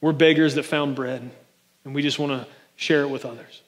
[0.00, 1.30] we're beggars that found bread,
[1.84, 3.60] and we just want to share it with others.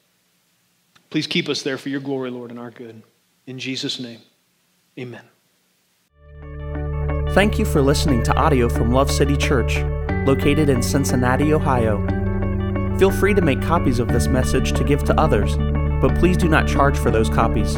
[1.11, 3.03] Please keep us there for your glory, Lord, and our good.
[3.45, 4.19] In Jesus' name,
[4.97, 5.21] amen.
[7.33, 9.77] Thank you for listening to audio from Love City Church,
[10.25, 12.03] located in Cincinnati, Ohio.
[12.97, 15.57] Feel free to make copies of this message to give to others,
[16.01, 17.77] but please do not charge for those copies